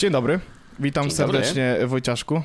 [0.00, 0.40] Dzień dobry.
[0.78, 1.38] Witam Dzień dobry.
[1.38, 2.42] serdecznie, Wojciaszku.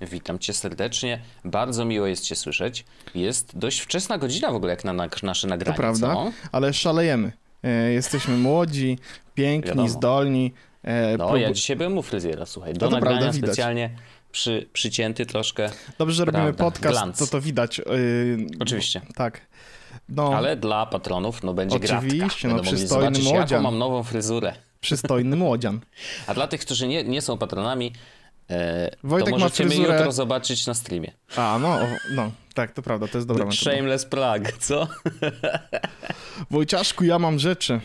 [0.00, 1.20] Witam cię serdecznie.
[1.44, 2.84] Bardzo miło jest cię słyszeć.
[3.14, 5.76] Jest dość wczesna godzina w ogóle jak na, na nasze To nagranie.
[5.76, 6.32] prawda, Co?
[6.52, 7.32] ale szalejemy.
[7.64, 8.98] E, Jesteśmy młodzi,
[9.34, 9.88] piękni, Wiadomo.
[9.88, 10.52] zdolni.
[10.82, 12.74] E, No, ja dzisiaj byłem u fryzjera, słuchaj.
[12.74, 13.90] Do No to nagrania prawda, specjalnie
[14.32, 15.70] przy, przycięty troszkę.
[15.98, 17.18] Dobrze, że robimy podcast, glans.
[17.18, 17.80] to to widać.
[17.80, 17.84] e,
[18.60, 19.00] Oczywiście.
[19.14, 19.40] Tak.
[20.08, 22.48] No, Ale dla patronów no będzie Oczywiście, gratka.
[22.48, 23.40] no, mogli przystojny zobaczyć, młodzian.
[23.50, 24.54] jaką mam nową fryzurę.
[24.84, 25.80] Przystojny młodzian.
[26.26, 27.92] A dla tych, którzy nie, nie są patronami,
[28.50, 31.12] e, Wojtek to ma możecie mnie jutro zobaczyć na streamie.
[31.36, 31.78] A, no,
[32.14, 33.60] no, tak, to prawda, to jest dobra metoda.
[33.60, 34.88] Shameless plug, co?
[36.50, 37.80] Wojciaszku, ja mam rzeczy.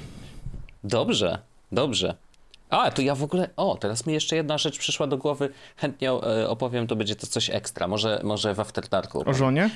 [0.83, 1.39] Dobrze,
[1.71, 2.15] dobrze.
[2.69, 3.49] A, to ja w ogóle.
[3.57, 5.49] O, teraz mi jeszcze jedna rzecz przyszła do głowy.
[5.77, 7.87] Chętnie e, opowiem, to będzie to coś ekstra.
[7.87, 9.23] Może, może w After Darku.
[9.29, 9.69] O żonie?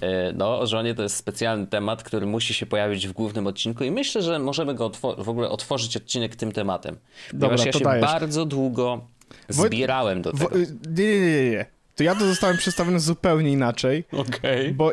[0.00, 3.84] E, No, o żonie to jest specjalny temat, który musi się pojawić w głównym odcinku
[3.84, 6.96] i myślę, że możemy go w ogóle otworzyć odcinek tym tematem.
[7.32, 8.02] Dobra, Ponieważ ja się dajesz.
[8.06, 9.06] bardzo długo
[9.48, 10.56] zbierałem do tego.
[10.56, 11.66] y, nie, nie, nie, nie.
[11.96, 14.72] To ja to zostałem przedstawiony zupełnie inaczej, Okej.
[14.74, 14.92] bo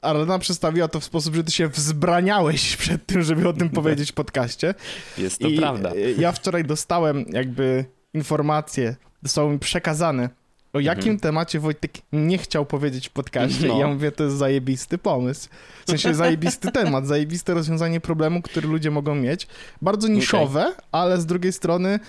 [0.00, 4.10] Arlena przedstawiła to w sposób, że ty się wzbraniałeś przed tym, żeby o tym powiedzieć
[4.10, 4.74] w podcaście.
[5.18, 5.92] Jest to I prawda.
[5.94, 10.28] y, ja wczoraj dostałem jakby informacje, zostało mi przekazane,
[10.72, 13.62] o jakim temacie Wojtek nie chciał powiedzieć w podcaście.
[13.62, 13.74] Mhm.
[13.74, 13.80] No.
[13.80, 15.48] Ja mówię, to jest zajebisty pomysł.
[15.86, 19.46] W sensie zajebisty temat, zajebiste rozwiązanie problemu, który ludzie mogą mieć.
[19.82, 22.00] Bardzo niszowe, ale z drugiej strony,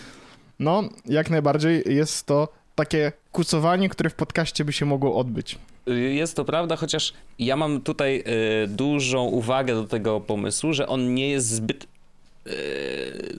[0.59, 5.57] no, jak najbardziej jest to takie kucowanie, które w podcaście by się mogło odbyć.
[6.11, 11.13] Jest to prawda, chociaż ja mam tutaj e, dużą uwagę do tego pomysłu, że on
[11.13, 12.49] nie jest zbyt e,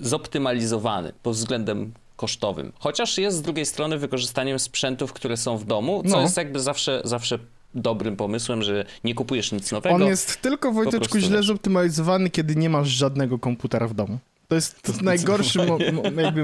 [0.00, 1.92] zoptymalizowany pod względem
[2.26, 2.72] kosztowym.
[2.78, 6.22] Chociaż jest z drugiej strony wykorzystaniem sprzętów, które są w domu, co No.
[6.22, 7.38] jest jakby zawsze, zawsze
[7.74, 9.94] dobrym pomysłem, że nie kupujesz nic nowego.
[9.94, 14.18] On jest tylko, Wojteczku, źle zoptymalizowany, kiedy nie masz żadnego komputera w domu.
[14.48, 15.78] To jest najgorszy mo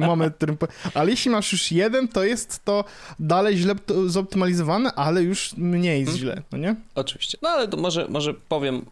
[0.00, 0.56] mo moment, którym...
[0.94, 2.84] Ale jeśli masz już jeden, to jest to
[3.18, 3.74] dalej źle
[4.06, 6.18] zoptymalizowane, ale już mniej Mhm.
[6.18, 6.74] źle, no nie?
[6.94, 7.38] Oczywiście.
[7.42, 8.84] No ale to może, może powiem,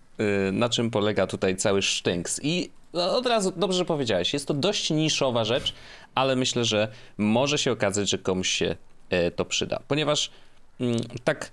[0.49, 2.41] y, na czym polega tutaj cały sztynks.
[2.43, 5.75] I no, od razu dobrze powiedziałeś, jest to dość niszowa rzecz,
[6.17, 6.89] ale myślę, że
[7.19, 8.77] może się okazać, że komuś się
[9.11, 9.81] e, to przyda.
[9.89, 10.31] Ponieważ
[10.81, 11.51] mm, tak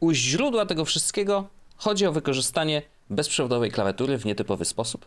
[0.00, 5.06] u źródła tego wszystkiego chodzi o wykorzystanie bezprzewodowej klawiatury w nietypowy sposób.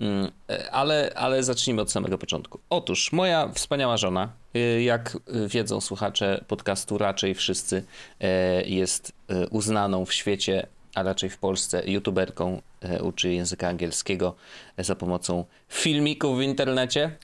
[0.00, 2.58] Mm, e, Ale, ale zacznijmy od samego początku.
[2.70, 7.84] Otóż moja wspaniała żona, y, jak wiedzą słuchacze podcastu, raczej wszyscy,
[8.20, 14.34] e, jest e, uznaną w świecie, a raczej w Polsce, youtuberką, e, uczy języka angielskiego
[14.76, 17.16] e, za pomocą filmików w internecie.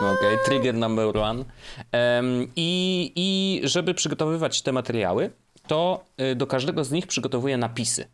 [0.00, 1.44] Okej, trigger number one.
[1.92, 5.30] Em, i, I żeby przygotowywać te materiały,
[5.66, 8.04] to y, do każdego z nich przygotowuję napisy.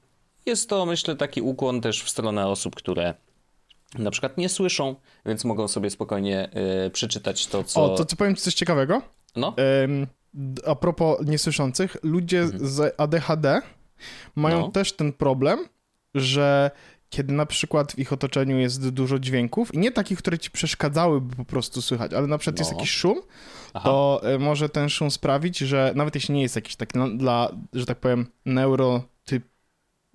[0.46, 3.14] Jest to, myślę, taki ukłon też w stronę osób, które
[3.98, 4.94] na przykład nie słyszą,
[5.26, 6.50] więc mogą sobie spokojnie
[6.86, 7.84] y, przeczytać to, co.
[7.84, 9.02] O, to co powiem ci coś ciekawego?
[9.36, 9.54] No,
[10.34, 13.60] d- a propos niesłyszących, ludzie z ADHD
[14.36, 14.68] mają Mhm.
[14.68, 14.72] No.
[14.72, 15.58] też ten problem,
[16.14, 16.70] że
[17.16, 21.36] kiedy na przykład w ich otoczeniu jest dużo dźwięków i nie takich, które ci przeszkadzałyby
[21.36, 22.78] po prostu słychać, ale na przykład jest No.
[22.78, 23.20] jakiś szum,
[23.74, 23.84] Aha.
[23.88, 27.50] to e, może ten szum sprawić, że nawet jeśli nie jest jakiś taki na- dla,
[27.72, 29.44] że tak powiem, neurotyp,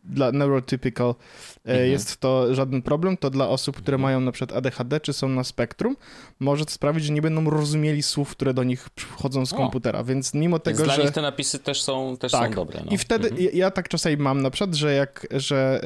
[0.04, 1.92] dla neurotypical e, Mhm.
[1.92, 5.44] jest to żaden problem, to dla osób, które mają na przykład ADHD czy są na
[5.44, 5.96] spektrum,
[6.40, 9.58] może to sprawić, że nie będą rozumieli słów, które do nich przychodzą z O.
[9.58, 11.02] komputera, więc mimo więc tego, dla że...
[11.04, 12.50] nich te napisy też są, też Tak.
[12.50, 12.82] są dobre.
[12.86, 12.92] No.
[12.92, 13.46] I wtedy Mhm.
[13.46, 15.82] ja, ja tak czasami mam na przykład, że jak, że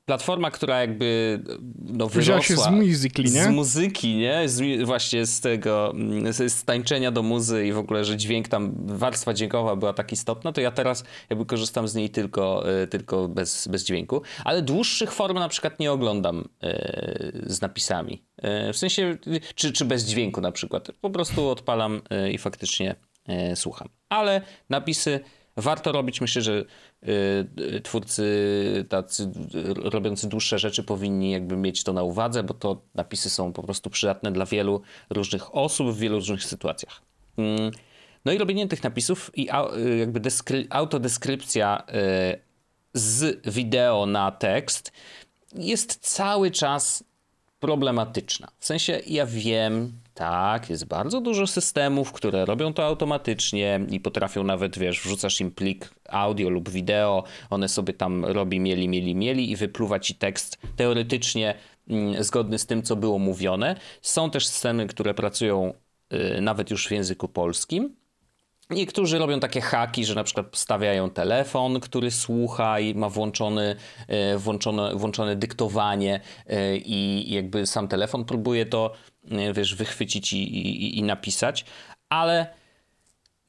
[0.05, 1.39] platforma, która jakby
[1.79, 3.43] no, Wzięła się z wyrosła Musical.ly, nie?
[3.43, 4.49] z muzyki, nie?
[4.49, 8.47] Z, właśnie z tego, mm, z, z tańczenia do muzy i w ogóle, że dźwięk
[8.47, 12.87] tam, warstwa dźwiękowa była tak istotna, to ja teraz jakby korzystam z niej tylko, e,
[12.87, 14.21] tylko bez, bez dźwięku.
[14.43, 18.23] Ale dłuższych form na przykład nie oglądam e, z napisami.
[18.37, 19.17] E, w sensie,
[19.55, 20.91] czy, czy bez dźwięku na przykład.
[21.01, 22.95] Po prostu odpalam e, i faktycznie
[23.27, 23.89] e, słucham.
[24.09, 25.19] Ale napisy
[25.57, 26.21] warto robić.
[26.21, 26.65] Myślę, że
[27.07, 28.25] y, twórcy
[28.89, 29.31] tacy
[29.75, 33.89] robiący dłuższe rzeczy powinni jakby mieć to na uwadze, bo to napisy są po prostu
[33.89, 37.01] przydatne dla wielu różnych osób w wielu różnych sytuacjach.
[37.37, 37.71] Mm.
[38.25, 39.49] No i robienie tych napisów i
[39.99, 40.21] jakby
[40.69, 41.83] autodeskrypcja
[42.93, 44.91] z wideo na tekst
[45.55, 47.03] jest cały czas
[47.59, 48.47] problematyczna.
[48.59, 54.43] W sensie ja wiem, tak, jest bardzo dużo systemów, które robią to automatycznie i potrafią
[54.43, 59.51] nawet, wiesz, wrzucasz im plik audio lub wideo, one sobie tam robi mieli, mieli, mieli
[59.51, 61.55] i wypluwa ci tekst teoretycznie
[61.89, 63.75] mm, zgodny z tym, co było mówione.
[64.01, 65.73] Są też systemy, które pracują
[66.13, 67.95] y, nawet już w języku polskim.
[68.69, 73.75] Niektórzy robią takie haki, że na przykład stawiają telefon, który słucha i ma włączony,
[74.07, 78.93] e, włączone, włączone dyktowanie e, i jakby sam telefon próbuje to,
[79.53, 81.65] wiesz, wychwycić i, i, i napisać,
[82.09, 82.47] ale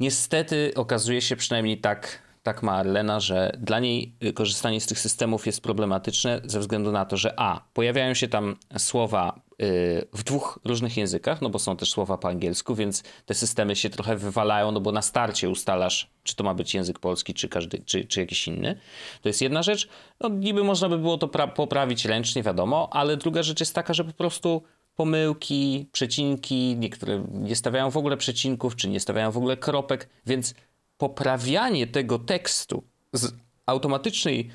[0.01, 4.99] niestety okazuje się przynajmniej tak tak ma Arlena, że dla niej y, korzystanie z tych
[4.99, 10.23] systemów jest problematyczne ze względu na to, że a, pojawiają się tam słowa y, w
[10.23, 14.17] dwóch różnych językach, no bo są też słowa po angielsku, więc te systemy się trochę
[14.17, 18.05] wywalają, no bo na starcie ustalasz, czy to ma być język polski, czy, każdy, czy,
[18.05, 18.81] czy jakiś inny.
[19.23, 19.89] To jest jedna rzecz.
[20.21, 24.05] No niby można by było to poprawić ręcznie, wiadomo, ale druga rzecz jest taka, że
[24.05, 24.63] po prostu
[24.97, 30.55] pomyłki, przecinki, niektóre nie stawiają w ogóle przecinków, czy nie stawiają w ogóle kropek, więc
[30.99, 33.35] poprawianie tego tekstu z
[33.67, 34.51] automatycznej,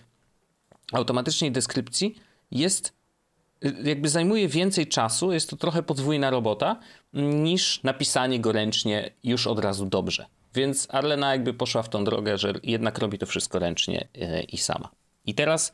[0.94, 2.16] automatycznej deskrypcji
[2.52, 2.94] jest
[3.84, 6.80] jakby zajmuje więcej czasu, jest to trochę podwójna robota,
[7.14, 10.26] niż napisanie go ręcznie już od razu dobrze.
[10.56, 14.58] Więc Arlena jakby poszła w tą drogę, że jednak robi to wszystko ręcznie e, i
[14.58, 14.90] sama.
[15.26, 15.74] I teraz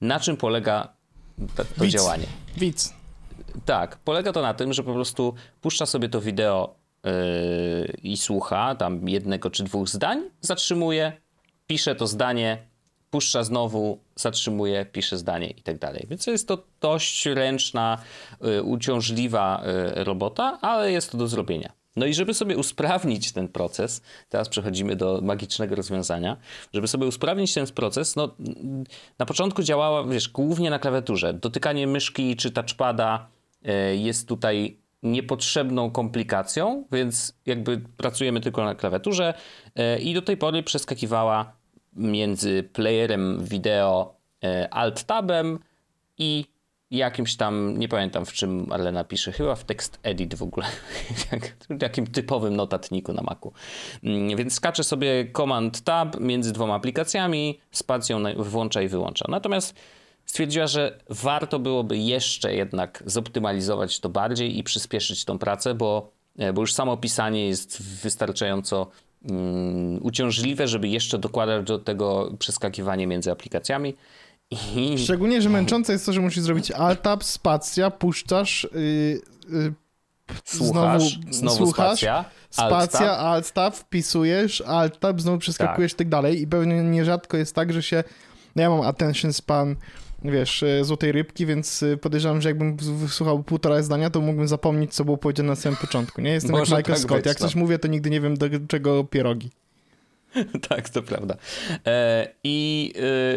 [0.00, 0.92] na czym polega
[1.56, 2.26] to, to działanie?
[2.56, 2.99] Widz.
[3.64, 7.12] Tak, polega to na tym, że po prostu puszcza sobie to wideo yy,
[8.02, 11.12] i słucha tam jednego czy dwóch zdań, zatrzymuje,
[11.66, 12.58] pisze to zdanie,
[13.10, 16.06] puszcza znowu, zatrzymuje, pisze zdanie i tak dalej.
[16.10, 17.98] Więc jest to dość ręczna,
[18.40, 19.62] yy, uciążliwa
[19.96, 21.79] yy, robota, ale jest to do zrobienia.
[21.96, 26.36] No i żeby sobie usprawnić ten proces, teraz przechodzimy do magicznego rozwiązania,
[26.74, 28.34] żeby sobie usprawnić ten proces, no
[29.18, 31.34] na początku działała, wiesz, głównie na klawiaturze.
[31.34, 33.28] Dotykanie myszki czy touchpada
[33.62, 39.34] yy, jest tutaj niepotrzebną komplikacją, więc jakby pracujemy tylko na klawiaturze
[39.76, 41.52] e, i do tej pory przeskakiwała
[41.92, 44.14] między playerem wideo
[44.44, 45.58] e, alt-tabem
[46.18, 46.44] i
[46.90, 50.66] jakimś tam, nie pamiętam w czym ale napiszę, chyba w tekst edit w ogóle,
[51.80, 53.52] takim typowym notatniku na Macu.
[54.04, 59.24] Mm, więc skaczę sobie command tab między dwoma aplikacjami, spacją włącza i wyłącza.
[59.28, 59.74] Natomiast
[60.24, 66.52] stwierdziła, że warto byłoby jeszcze jednak zoptymalizować to bardziej i przyspieszyć tą pracę, bo, e,
[66.52, 68.90] bo już samo pisanie jest wystarczająco
[69.30, 73.94] um, uciążliwe, żeby jeszcze dokładać do tego przeskakiwanie między aplikacjami.
[74.50, 74.98] I...
[74.98, 79.74] Szczególnie, że męczące jest to, że musisz zrobić alt-tab, spacja, puszczasz, yy, yy,
[80.44, 85.98] Słuchasz, znowu, znowu słuchasz, spacja, spacja alt-tab, wpisujesz, alt-tab, znowu przeskakujesz tak.
[85.98, 88.04] tak dalej i pewnie nierzadko jest tak, że się,
[88.56, 89.76] no ja mam attention span
[90.24, 94.94] wiesz, e, złotej rybki, więc e, podejrzewam, że jakbym wysłuchał półtora zdania, to mógłbym zapomnieć,
[94.94, 96.30] co było powiedziane na samym początku, nie?
[96.30, 97.18] Jestem Może jak Michael tak Scott.
[97.18, 97.46] Być, jak no.
[97.46, 99.50] coś mówię, to nigdy nie wiem, do czego pierogi.
[100.68, 101.36] tak, to prawda.
[101.86, 102.92] E, I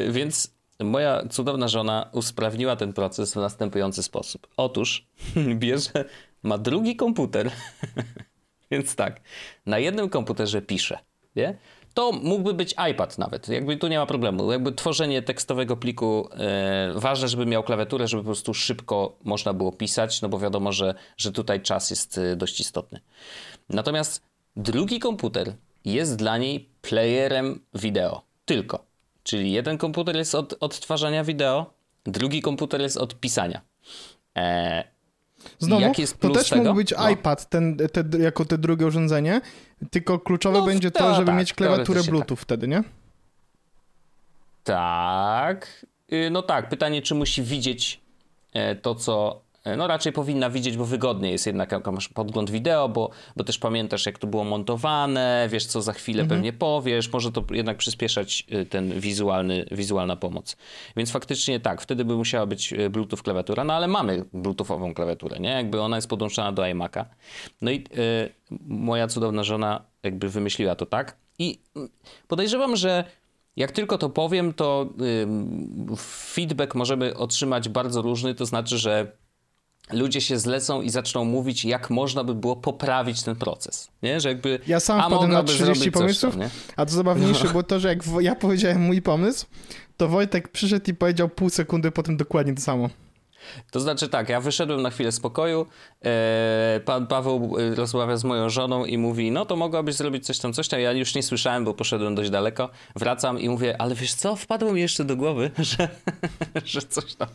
[0.08, 4.48] e, więc moja cudowna żona usprawniła ten proces w następujący sposób.
[4.58, 5.08] Otóż
[5.56, 6.06] bierze,
[6.44, 7.52] ma drugi komputer,
[8.72, 9.22] więc tak,
[9.66, 11.00] na jednym komputerze pisze,
[11.36, 11.58] nie?
[11.94, 13.50] to mógłby być iPad nawet.
[13.50, 14.52] Jakby tu nie ma problemu.
[14.52, 19.72] Jakby tworzenie tekstowego pliku, e, ważne, żeby miał klawiaturę, żeby po prostu szybko można było
[19.72, 23.00] pisać, no bo wiadomo, że, że tutaj czas jest e, dość istotny.
[23.70, 24.24] Natomiast
[24.56, 25.54] drugi komputer
[25.86, 28.22] jest dla niej playerem wideo.
[28.46, 28.93] Tylko.
[29.24, 31.74] Czyli jeden komputer jest od odtwarzania wideo,
[32.06, 33.62] drugi komputer jest od pisania.
[34.38, 34.84] E,
[35.60, 36.64] Znowu, to też tego?
[36.64, 37.10] mógł być no.
[37.10, 39.42] iPad ten, te, jako te drugie urządzenie,
[39.92, 42.40] tylko kluczowe no, będzie to, żeby tak, mieć klawiaturę Bluetooth tak.
[42.40, 42.84] wtedy, nie?
[44.64, 45.86] Tak.
[46.14, 48.02] Y, no tak, pytanie, czy musi widzieć
[48.54, 49.42] e, to, co
[49.78, 53.58] no raczej powinna widzieć, bo wygodnie jest jednak, jak masz podgląd wideo, bo, bo też
[53.58, 56.38] pamiętasz, jak to było montowane, wiesz, co za chwilę mhm.
[56.40, 60.58] pewnie powiesz, może to jednak przyspieszać y, ten wizualny, wizualna pomoc.
[60.98, 65.40] Więc faktycznie tak, wtedy by musiała być y, Bluetooth klawiatura, no ale mamy Bluetoothową klawiaturę,
[65.40, 65.50] nie?
[65.50, 67.06] Jakby ona jest podłączona do iMac'a.
[67.62, 67.84] No i
[68.68, 71.90] moja cudowna żona jakby wymyśliła to tak i mm,
[72.28, 73.04] podejrzewam, że
[73.56, 74.90] jak tylko to powiem, to
[75.98, 79.12] feedback możemy otrzymać bardzo różny, to znaczy, że
[79.92, 83.88] ludzie się zlecą i zaczną mówić, jak można by było poprawić ten proces.
[84.04, 84.20] Nie?
[84.20, 87.52] Że jakby, ja sam wpadłem na 30 pomysłów, tam, a to zabawniejsze no.
[87.52, 89.46] było to, że jak ja powiedziałem mój pomysł,
[89.98, 92.90] to Wojtek przyszedł i powiedział pół sekundy potem dokładnie to samo.
[93.72, 95.66] To znaczy tak, ja wyszedłem na chwilę spokoju,
[96.06, 100.40] e, pan Paweł e, rozmawia z moją żoną i mówi, no to mogłabyś zrobić coś
[100.40, 100.80] tam, coś tam.
[100.80, 102.70] Ja już nie słyszałem, bo poszedłem dość daleko.
[102.96, 105.88] Wracam i mówię, ale wiesz co, wpadło mi jeszcze do głowy, że,
[106.66, 107.28] że coś tam.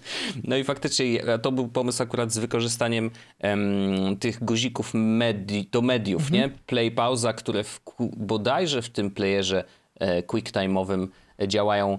[0.44, 6.22] No i faktycznie to był pomysł akurat z wykorzystaniem em, tych guzików medi do mediów,
[6.22, 6.34] mhm.
[6.34, 6.58] nie?
[6.66, 7.80] Play, pauza, które w,
[8.16, 9.64] bodajże w tym playerze
[10.00, 11.08] e, QuickTime'owym
[11.46, 11.98] działają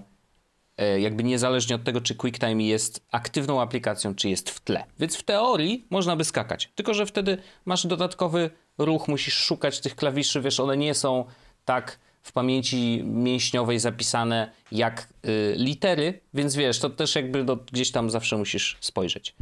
[0.98, 4.84] jakby niezależnie od tego, czy QuickTime jest aktywną aplikacją, czy jest w tle.
[4.98, 6.70] Więc w teorii można by skakać.
[6.74, 11.24] Tylko, że wtedy masz dodatkowy ruch, musisz szukać tych klawiszy, wiesz, one nie są
[11.64, 17.90] tak w pamięci mięśniowej zapisane jak y, litery, więc wiesz, to też jakby do, gdzieś
[17.90, 19.34] tam zawsze musisz spojrzeć.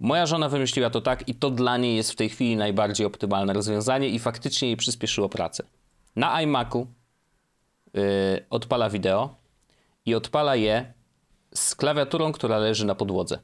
[0.00, 3.52] Moja żona wymyśliła to tak i to dla niej jest w tej chwili najbardziej optymalne
[3.52, 5.64] rozwiązanie i faktycznie jej przyspieszyło pracę.
[6.16, 6.86] Na iMacu
[7.96, 8.00] y,
[8.50, 9.39] odpala wideo,
[10.06, 10.92] i odpala je
[11.54, 13.38] z klawiaturą, która leży na podłodze.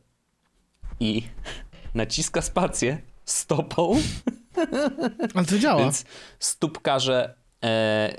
[1.00, 1.22] I
[1.94, 4.00] naciska spację stopą.
[5.34, 5.82] Ale to działa.
[5.82, 6.04] Więc
[6.38, 7.66] stópkarze e,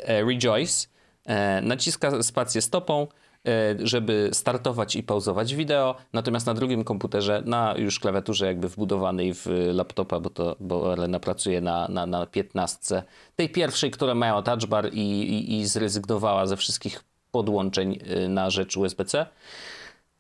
[0.10, 0.88] e, Rejoice
[1.26, 3.08] e, naciska spację stopą,
[3.48, 9.34] e, żeby startować i pauzować wideo, natomiast na drugim komputerze, na już klawiaturze jakby wbudowanej
[9.34, 13.04] w laptopa, bo, to, bo Elena pracuje na, na, na 15,
[13.36, 17.04] tej pierwszej, która miała touch bar i, i, i zrezygnowała ze wszystkich
[17.38, 19.26] podłączeń y, na rzecz USB-C.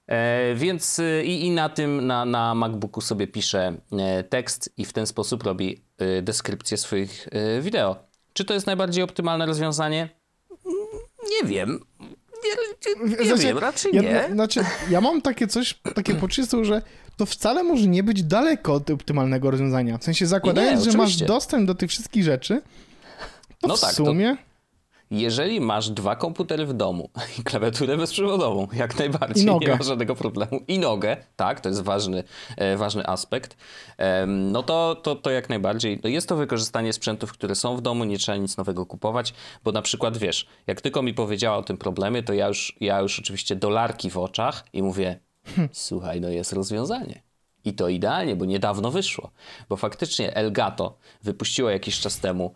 [0.08, 4.86] E, więc y, i, i, na tym, na, na MacBooku sobie piszę e, tekst i
[4.86, 7.28] w ten sposób robi y, deskrypcję swoich
[7.62, 7.96] wideo.
[8.34, 10.10] Czy to jest najbardziej optymalne rozwiązanie?
[11.32, 11.80] Nie wiem.
[12.44, 14.30] Nie, nie, nie znaczy, wiem, raczej ja, nie.
[14.34, 14.60] Znaczy,
[14.90, 16.82] ja mam takie coś, takie poczucie, że
[17.18, 19.98] to wcale może nie być daleko od optymalnego rozwiązania.
[19.98, 22.62] W sensie zakładając, nie, że masz dostęp do tych wszystkich rzeczy,
[23.60, 24.38] to no w tak, sumie...
[24.38, 24.48] To
[25.12, 27.10] jeżeli masz dwa komputery w domu
[27.40, 32.24] i klawiaturę bezprzewodową, jak najbardziej, nie ma żadnego problemu, i nogę, tak, to jest ważny,
[32.58, 33.58] e, ważny aspekt,
[34.28, 36.00] no to, to, to jak najbardziej.
[36.04, 39.34] No jest to wykorzystanie sprzętów, które są w domu, nie trzeba nic nowego kupować,
[39.64, 43.00] bo na przykład wiesz, jak tylko mi powiedziała o tym problemie, to ja już, ja
[43.00, 45.20] już oczywiście dolarki w oczach i mówię,
[45.56, 45.70] hm.
[45.72, 47.28] słuchaj, no jest rozwiązanie.
[47.66, 49.32] I to idealnie, bo niedawno wyszło.
[49.70, 52.54] Bo faktycznie Elgato wypuściło jakiś czas temu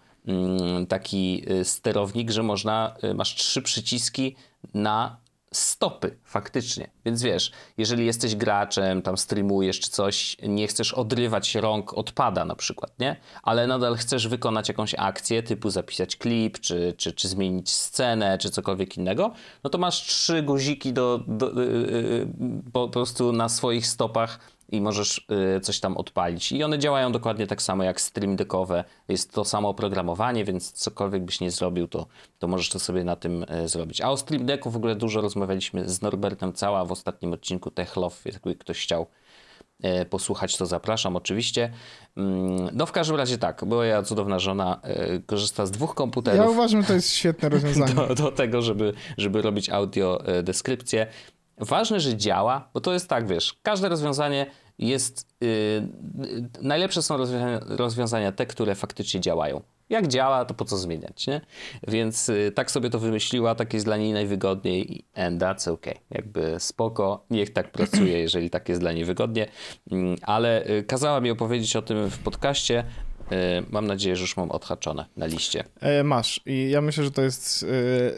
[0.87, 4.35] taki y, sterownik, że można, y, masz trzy przyciski
[4.73, 5.21] na
[5.53, 6.89] stopy faktycznie.
[7.05, 12.45] Więc wiesz, jeżeli jesteś graczem, tam streamujesz czy coś, nie chcesz odrywać rąk od pada
[12.45, 13.15] na przykład, nie?
[13.43, 18.49] Ale nadal chcesz wykonać jakąś akcję, typu zapisać klip, czy, czy, czy zmienić scenę, czy
[18.49, 22.27] cokolwiek innego, no to masz trzy guziki do, do yy,
[22.73, 24.39] po prostu na swoich stopach
[24.71, 26.51] i możesz y, coś tam odpalić.
[26.51, 28.83] I one działają dokładnie tak samo jak Stream Deckowe.
[29.07, 32.05] Jest to samo oprogramowanie, więc cokolwiek byś nie zrobił, to,
[32.39, 34.01] to możesz to sobie na tym y, zrobić.
[34.01, 37.95] A o Stream Decku w ogóle dużo rozmawialiśmy z Norbertem Cała w ostatnim odcinku Tech
[37.95, 39.07] Love, jakby ktoś chciał
[39.85, 41.71] y, posłuchać, to zapraszam oczywiście.
[42.17, 44.81] Mm, no w każdym razie tak, bo ja cudowna żona
[45.25, 46.39] korzysta z dwóch komputerów.
[46.39, 47.93] Ja uważam, że to jest świetne rozwiązanie.
[47.93, 51.07] Do, do tego, żeby, żeby robić audio deskrypcję.
[51.57, 54.45] Ważne, że działa, bo to jest tak, wiesz, każde rozwiązanie
[54.81, 55.27] jest.
[55.41, 55.49] Yy,
[56.61, 59.61] najlepsze są rozwiązania, rozwiązania, te, które faktycznie działają.
[59.89, 61.41] Jak działa, to po co zmieniać, nie?
[61.87, 65.95] Więc yy, tak sobie to wymyśliła, tak jest dla niej najwygodniej and that's okay.
[66.11, 69.47] Jakby spoko, niech tak pracuje, jeżeli tak jest dla niej wygodnie.
[69.91, 72.83] Yy, ale y, kazała mi opowiedzieć o tym w podcaście,
[73.31, 73.35] y,
[73.69, 75.63] Mam nadzieję, że już mam odhaczone na liście.
[75.79, 76.41] E, masz.
[76.45, 77.65] I ja myślę, że to jest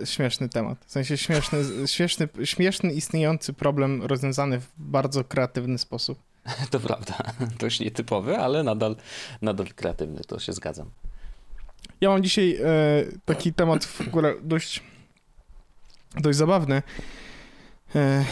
[0.05, 0.85] śmieszny temat.
[0.85, 6.32] W sensie śmieszny, śmieszny, śmieszny, istniejący problem rozwiązany w bardzo kreatywny sposób.
[6.71, 7.15] To prawda,
[7.59, 8.95] dość nietypowy, ale nadal,
[9.41, 10.89] nadal kreatywny, to się zgadzam.
[12.01, 12.65] Ja mam dzisiaj e,
[13.25, 14.83] taki temat w ogóle dość,
[16.15, 16.81] dość zabawny,
[17.95, 18.25] e,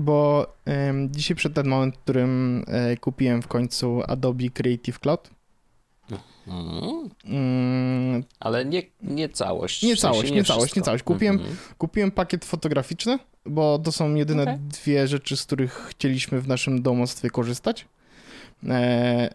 [0.00, 5.30] bo e, dzisiaj przed ten moment, w którym e, kupiłem w końcu Adobe Creative Cloud,
[6.48, 7.10] Mhm.
[7.24, 8.24] Mm.
[8.40, 9.82] Ale nie, nie całość.
[9.82, 11.04] Nie całość, nie, nie całość, nie całość.
[11.04, 11.56] Kupiłem, mhm.
[11.78, 14.58] kupiłem pakiet fotograficzny, bo to są jedyne okay.
[14.58, 17.86] dwie rzeczy, z których chcieliśmy w naszym domostwie korzystać.
[18.68, 19.34] E,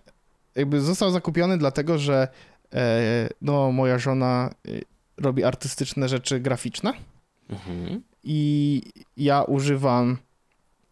[0.55, 2.27] jakby został zakupiony dlatego, że
[2.73, 4.71] e, no, moja żona e,
[5.17, 6.93] robi artystyczne rzeczy graficzne
[7.49, 8.01] mhm.
[8.23, 8.81] i
[9.17, 10.17] ja używam,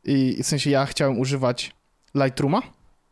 [0.04, 1.72] i w sensie ja chciałem używać
[2.16, 2.62] Lightrooma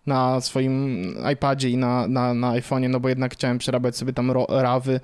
[0.06, 1.03] na swoim
[1.34, 5.00] iPadzie i na, na, na iPhone'ie, no bo jednak chciałem przerabiać sobie tam rawy.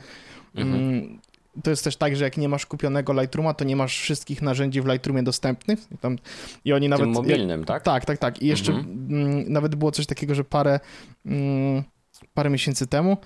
[0.56, 1.20] Mhm.
[1.64, 4.82] To jest też tak, że jak nie masz kupionego Lightrooma, to nie masz wszystkich narzędzi
[4.82, 5.80] w Lightroomie dostępnych.
[5.92, 6.18] I, tam,
[6.66, 7.06] i oni nawet.
[7.06, 7.84] Tym mobilnym, tak?
[7.84, 8.42] Tak, tak, tak.
[8.42, 9.08] I jeszcze Mhm.
[9.10, 10.80] mm, nawet było coś takiego, że parę,
[11.26, 11.84] mm,
[12.34, 13.18] parę miesięcy temu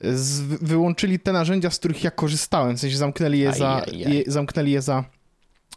[0.00, 2.76] z, wyłączyli te narzędzia, z których ja korzystałem.
[2.76, 5.04] W sensie zamknęli je, za, je, zamknęli je za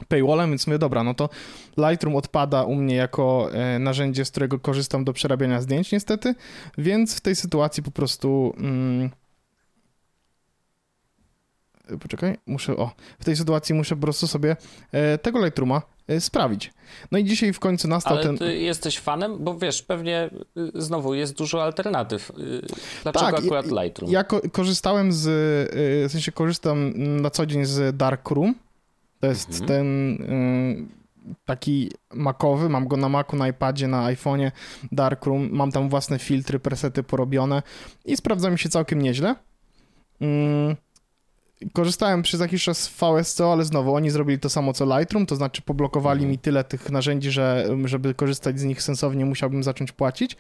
[0.08, 1.30] paywallem, więc mówię, dobra, no to
[1.78, 6.36] Lightroom odpada u mnie jako e, narzędzie, z którego korzystam do przerabiania zdjęć niestety,
[6.78, 8.54] więc w tej sytuacji po prostu...
[8.58, 9.10] Mm,
[12.00, 14.56] poczekaj, muszę, o, w tej sytuacji muszę po prostu sobie
[14.92, 16.74] e, tego Lightrooma e, sprawić.
[17.12, 18.38] No i dzisiaj w końcu nastał Ale ten...
[18.38, 19.44] ty jesteś fanem?
[19.44, 20.30] Bo wiesz, pewnie
[20.76, 22.30] y, znowu jest dużo alternatyw.
[22.30, 22.34] Y,
[23.04, 24.12] Dlaczego Tak, akurat Lightroom?
[24.12, 28.56] Ja ko- korzystałem z, y, w sensie korzystam na co dzień z Darkroom.
[29.20, 29.68] To jest Mhm.
[29.68, 30.18] ten
[31.46, 34.52] taki makowy, mam go na Macu, na iPadzie, na iPhone'ie,
[34.92, 35.50] Darkroom.
[35.52, 37.64] Mam tam własne filtry, presety porobione
[38.06, 39.36] i sprawdza mi się całkiem nieźle.
[40.22, 40.76] Mm,
[41.74, 45.36] Korzystałem przez jakiś czas z VSCO, ale znowu oni zrobili to samo co Lightroom, to
[45.36, 46.32] znaczy poblokowali Mhm.
[46.32, 50.38] mi tyle tych narzędzi, że żeby korzystać z nich sensownie musiałbym zacząć płacić.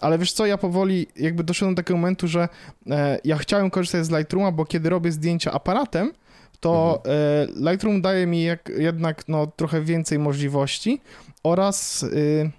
[0.00, 2.48] Ale wiesz co, ja powoli jakby doszedłem do takiego momentu, że
[2.90, 6.12] e, ja chciałem korzystać z Lightrooma, bo kiedy robię zdjęcia aparatem,
[6.60, 11.00] to e, Lightroom daje mi jak, jednak no, trochę więcej możliwości
[11.42, 12.50] oraz y,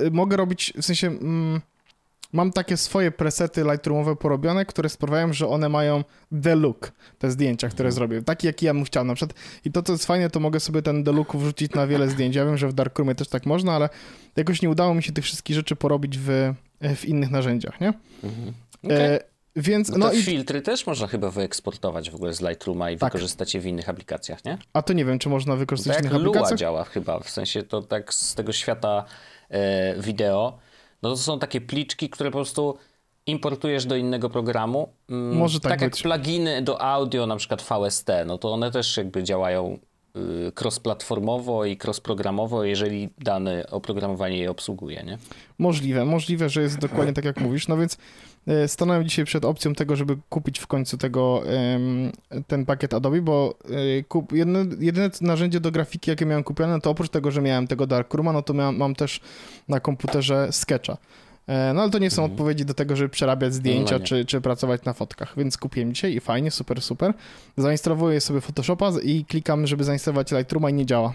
[0.00, 1.60] y, mogę robić, w sensie mm,
[2.32, 6.04] mam takie swoje presety Lightroomowe porobione, które sprawiają, że one mają
[6.42, 7.94] the look, te zdjęcia, które Mhm.
[7.94, 9.38] zrobię, taki jaki ja bym chciał na przykład.
[9.64, 12.34] I to, co jest fajne, to mogę sobie ten the look wrzucić na wiele zdjęć.
[12.36, 13.88] Ja wiem, że w Darkroomie też tak można, ale
[14.36, 16.54] jakoś nie udało mi się tych wszystkich rzeczy porobić w,
[16.96, 17.92] w innych narzędziach, nie?
[18.24, 18.52] Mhm.
[18.84, 18.96] Okej.
[18.96, 19.20] E,
[19.56, 23.12] więc, No, no i, filtry też można chyba wyeksportować w ogóle z Lightrooma i Tak.
[23.12, 24.58] wykorzystać je w innych aplikacjach, nie?
[24.72, 26.58] a to nie wiem, czy można wykorzystać w jak innych Lua aplikacjach?
[26.58, 29.04] działa chyba, w sensie to tak z tego świata
[29.50, 30.58] e, wideo,
[31.02, 32.76] no to są takie pliczki, które po prostu
[33.26, 34.92] importujesz do innego programu.
[35.08, 36.02] Mm, Może tak jak być.
[36.02, 39.78] pluginy do audio, na przykład VST, no to one też jakby działają
[40.16, 45.18] y, cross-platformowo i cross-programowo, jeżeli dane oprogramowanie je obsługuje, nie?
[45.58, 47.68] Możliwe, możliwe, że jest dokładnie tak, jak mówisz.
[47.68, 47.96] No więc
[48.66, 51.42] stanąłem dzisiaj przed opcją tego, żeby kupić w końcu tego,
[52.46, 53.54] ten pakiet Adobe, bo
[53.98, 57.66] e, kup, jedne, jedyne narzędzie do grafiki, jakie miałem kupione, to oprócz tego, że miałem
[57.66, 59.20] tego Darkrooma, no to miałem, mam też
[59.68, 60.96] na komputerze Sketcha.
[61.46, 62.32] E, No ale to nie są Mhm.
[62.32, 64.04] odpowiedzi do tego, żeby przerabiać zdjęcia No nie.
[64.04, 67.14] czy, czy pracować na fotkach, więc kupiłem dzisiaj i fajnie, super, super.
[67.56, 71.12] Zainstalowuję sobie Photoshopa i klikam, żeby zainstalować Lightrooma i nie działa.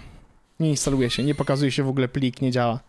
[0.60, 2.80] Nie instaluje się, nie pokazuje się w ogóle plik, nie działa.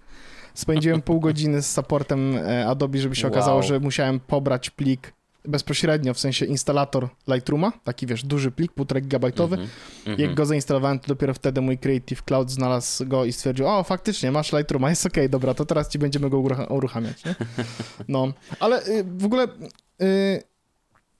[0.56, 3.32] Spędziłem pół godziny z supportem e, Adobe, żeby się Wow.
[3.32, 5.12] okazało, że musiałem pobrać plik
[5.48, 9.56] bezpośrednio, w sensie instalator Lightrooma, taki wiesz, duży plik, 1,5 gigabajtowy.
[9.56, 9.70] Mhm.
[10.06, 10.34] Jak Mhm.
[10.34, 14.52] go zainstalowałem, to dopiero wtedy mój Creative Cloud znalazł go i stwierdził, o faktycznie, masz
[14.52, 17.34] Lightrooma, jest okej, dobra, to teraz ci będziemy go urucha- uruchamiać, nie?
[18.08, 19.44] No, ale y, w ogóle
[20.02, 20.42] y,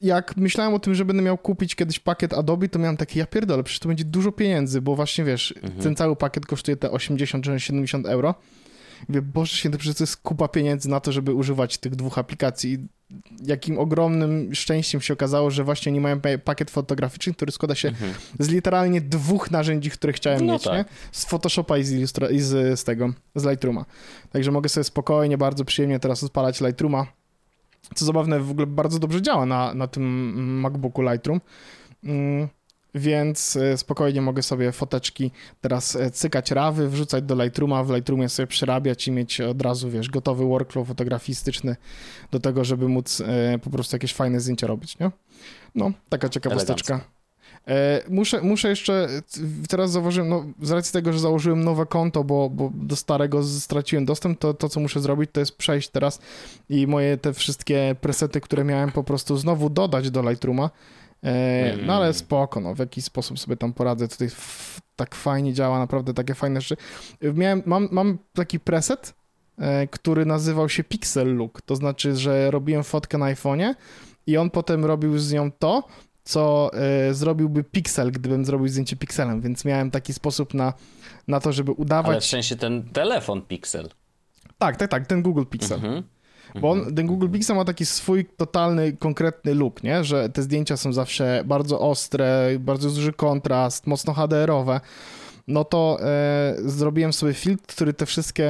[0.01, 3.27] jak myślałem o tym, że będę miał kupić kiedyś pakiet Adobe, to miałem takie, ja
[3.27, 5.83] pierdolę, przecież to będzie dużo pieniędzy, bo właśnie wiesz, Mhm.
[5.83, 8.35] ten cały pakiet kosztuje te 80 czy 70 euro.
[9.09, 12.73] Mówię, Boże święty, przecież to jest kupa pieniędzy na to, żeby używać tych dwóch aplikacji.
[12.73, 12.79] I
[13.47, 17.89] Jakim ogromnym szczęściem się okazało, że właśnie nie mają pa- pakiet fotograficzny, który składa się
[17.89, 18.15] Mhm.
[18.39, 20.75] z literalnie dwóch narzędzi, które chciałem No mieć, tak.
[20.75, 20.85] nie?
[21.13, 23.85] Z Photoshopa i z, Illustra- i z, z tego, z Lightrooma.
[24.33, 27.07] Także mogę sobie spokojnie, bardzo przyjemnie teraz odpalać Lightrooma.
[27.95, 30.03] Co zabawne, w ogóle bardzo dobrze działa na, na tym
[30.61, 31.41] MacBooku Lightroom.
[32.05, 32.49] Mm,
[32.97, 35.31] Więc e, spokojnie mogę sobie foteczki
[35.61, 39.91] teraz e, cykać rawy, wrzucać do Lightrooma, w Lightroomie sobie przerabiać i mieć od razu,
[39.91, 41.77] wiesz, gotowy workflow fotografistyczny
[42.31, 45.11] do tego, żeby móc e, po prostu jakieś fajne zdjęcia robić, nie?
[45.75, 47.01] No, taka ciekawosteczka.
[48.09, 49.09] Muszę, muszę jeszcze,
[49.69, 54.05] teraz zauważyłem, no z racji tego, że założyłem nowe konto, bo, bo do starego straciłem
[54.05, 56.21] dostęp, to to, co muszę zrobić, to jest przejść teraz
[56.69, 60.71] i moje te wszystkie presety, które miałem po prostu znowu dodać do Lightrooma.
[61.25, 62.15] E, no ale Mm.
[62.15, 64.09] spoko, no w jakiś sposób sobie tam poradzę.
[64.09, 64.29] Tutaj
[64.97, 66.77] tak fajnie działa, naprawdę takie fajne rzeczy.
[67.35, 69.15] Miałem, mam, mam taki preset,
[69.59, 73.75] e, który nazywał się Pixel Look, to znaczy, że robiłem fotkę na iPhone'ie
[74.27, 75.89] i on potem robił z nią to,
[76.25, 80.73] co e, zrobiłby Pixel, gdybym zrobił zdjęcie pikselem, więc miałem taki sposób na,
[81.29, 82.27] na to, żeby Ale w udawać...
[82.29, 83.89] sensie ten telefon Pixel.
[84.59, 85.77] Tak, tak, tak, ten Google Pixel.
[85.77, 86.03] Mhm.
[86.61, 86.89] Bo Mhm.
[86.89, 90.05] on, ten Google Pixel ma taki swój totalny, konkretny look, nie?
[90.05, 94.81] Że te zdjęcia są zawsze bardzo ostre, bardzo duży kontrast, mocno HDR-owe.
[95.49, 98.45] No to e, zrobiłem sobie filtr, który te wszystkie,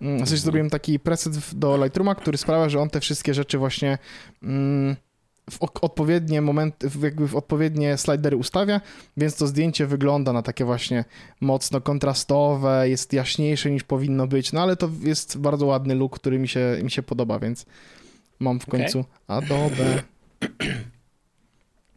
[0.00, 0.38] mm, w sensie Mhm.
[0.38, 3.98] zrobiłem taki preset do Lightrooma, który sprawia, że on te wszystkie rzeczy właśnie
[4.42, 4.96] mm,
[5.52, 8.80] w odpowiednie momenty, jakby w odpowiednie slidery ustawia,
[9.16, 11.04] więc to zdjęcie wygląda na takie właśnie
[11.40, 16.38] mocno kontrastowe, jest jaśniejsze niż powinno być, no ale to jest bardzo ładny look, który
[16.38, 17.66] mi się, mi się podoba, więc
[18.40, 20.02] mam w końcu Adobe.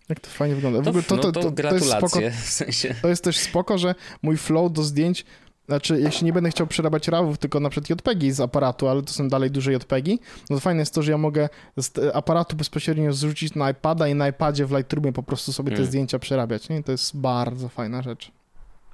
[0.10, 0.82] Jak to fajnie wygląda.
[0.82, 2.20] W To, ogóle to, no to, to, to, to, jest spoko.
[2.32, 2.96] W sensie.
[3.02, 5.26] to jest też spoko, że mój flow do zdjęć,
[5.68, 9.14] znaczy jeśli nie będę chciał przerabiać RAWów, tylko na przykład JPEGi z aparatu, ale to
[9.14, 12.56] są dalej duże JPEGi, no to fajne jest to, że ja mogę z e, aparatu
[12.56, 15.88] bezpośrednio zrzucić na iPada i na iPadzie w Lightroomie po prostu sobie te Mm.
[15.88, 16.84] zdjęcia przerabiać, nie?
[16.84, 18.32] To jest bardzo fajna rzecz.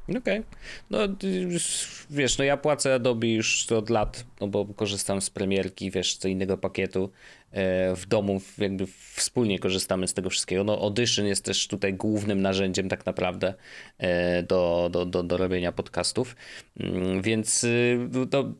[0.09, 0.43] Okej.
[0.89, 5.29] No ty już, wiesz, no ja płacę Adobe już od lat, no bo korzystam z
[5.29, 7.11] premierki, wiesz, co innego pakietu.
[7.51, 10.63] E, w domu jakby wspólnie korzystamy z tego wszystkiego.
[10.63, 13.53] No Audition jest też tutaj głównym narzędziem tak naprawdę
[13.97, 16.35] e, do, do, do, do robienia podcastów.
[16.79, 17.99] Mm, Więc y,
[18.31, 18.53] to,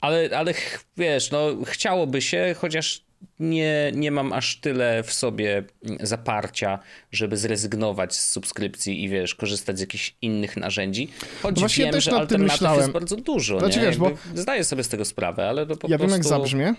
[0.00, 0.54] ale, ale
[0.96, 3.04] wiesz, no chciałoby się, chociaż
[3.38, 5.64] nie, nie mam aż tyle w sobie
[6.00, 6.78] zaparcia,
[7.12, 11.08] żeby zrezygnować z subskrypcji i wiesz, korzystać z jakichś innych narzędzi.
[11.42, 12.80] Choć No właśnie ja wiem, też że alternatyw myślałem.
[12.80, 13.58] jest bardzo dużo.
[13.58, 13.86] Znaczy, nie?
[13.86, 16.14] wiesz, bo- Zdaję sobie z tego sprawę, ale to po ja prostu...
[16.14, 16.74] wiem, jak zabrzmie,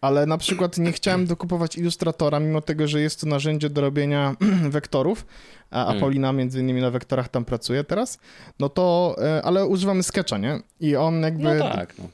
[0.00, 4.34] ale na przykład nie chciałem dokupować Illustratora, mimo tego, że jest to narzędzie do robienia
[4.70, 5.26] wektorów,
[5.70, 6.00] a, a Mm.
[6.00, 8.18] Paulina między innymi na wektorach tam pracuje teraz,
[8.58, 10.60] no to, e, ale używamy Sketcha, nie?
[10.80, 11.54] I on jakby...
[11.54, 12.08] No tak, no.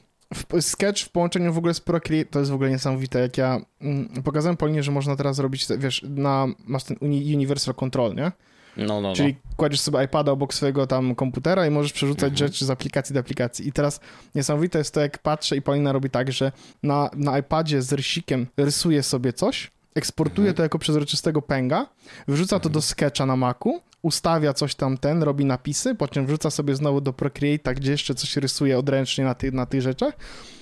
[0.61, 4.09] Sketch w połączeniu w ogóle z Procreate, to jest w ogóle niesamowite, jak ja mm,
[4.23, 8.31] pokazałem Polinie, że można teraz robić, wiesz, na, masz ten uni, Universal Control, nie?
[8.77, 12.37] No, no, Czyli kładziesz sobie iPada obok swojego tam komputera i możesz przerzucać Mhm.
[12.37, 13.67] rzeczy z aplikacji do aplikacji.
[13.67, 13.99] I teraz
[14.35, 16.51] niesamowite jest to, jak patrzę i Paulina robi tak, że
[16.83, 20.55] na, na iPadzie z rysikiem rysuje sobie coś, eksportuje Mhm.
[20.55, 21.87] to jako przezroczystego pęga,
[22.27, 26.49] wrzuca to do Sketcha na Macu, ustawia coś tam ten, robi napisy, po czym wrzuca
[26.49, 30.13] sobie znowu do Procreate'a, gdzie jeszcze coś rysuje odręcznie na, ty, na tych rzeczach,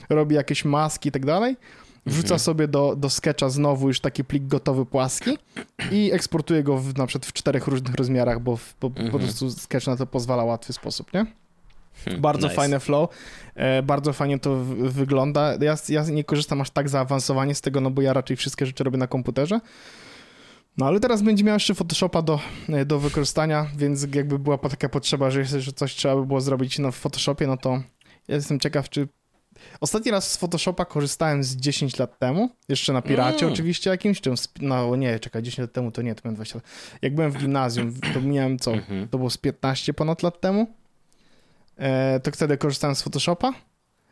[0.10, 1.58] robi jakieś maski i tak dalej,
[2.06, 2.40] wrzuca Mhm.
[2.40, 5.38] sobie do, do Sketcha znowu już taki plik gotowy płaski
[5.92, 9.24] i eksportuje go w, na przykład w czterech różnych rozmiarach, bo, w, bo po Mhm.
[9.24, 11.26] prostu Sketch na to pozwala łatwy sposób, nie?
[12.06, 12.56] Hmm, Bardzo nice.
[12.56, 13.10] fajne flow,
[13.56, 15.54] e, bardzo fajnie to wygląda.
[15.62, 18.84] Ja, ja nie korzystam aż tak zaawansowanie z tego, no bo ja raczej wszystkie rzeczy
[18.84, 19.60] robię na komputerze.
[20.78, 24.90] No ale teraz będzie miał jeszcze Photoshopa do, e, do wykorzystania, więc jakby była taka
[24.90, 27.70] potrzeba, że, jeszcze, coś trzeba by było zrobić no, w Photoshopie, no to
[28.28, 29.08] ja jestem ciekaw, czy...
[29.82, 33.54] Ostatni raz z Photoshopa korzystałem z 10 lat temu, jeszcze na Piracie Mm.
[33.54, 36.58] oczywiście jakimś, czy z- no nie, czekaj, 10 lat temu to nie, to miałem 20
[36.58, 36.66] lat.
[37.02, 39.08] Jak byłem w gimnazjum, to miałem co, Mhm.
[39.08, 40.68] to było z 15 ponad lat temu,
[41.78, 43.54] e, to wtedy korzystałem z Photoshopa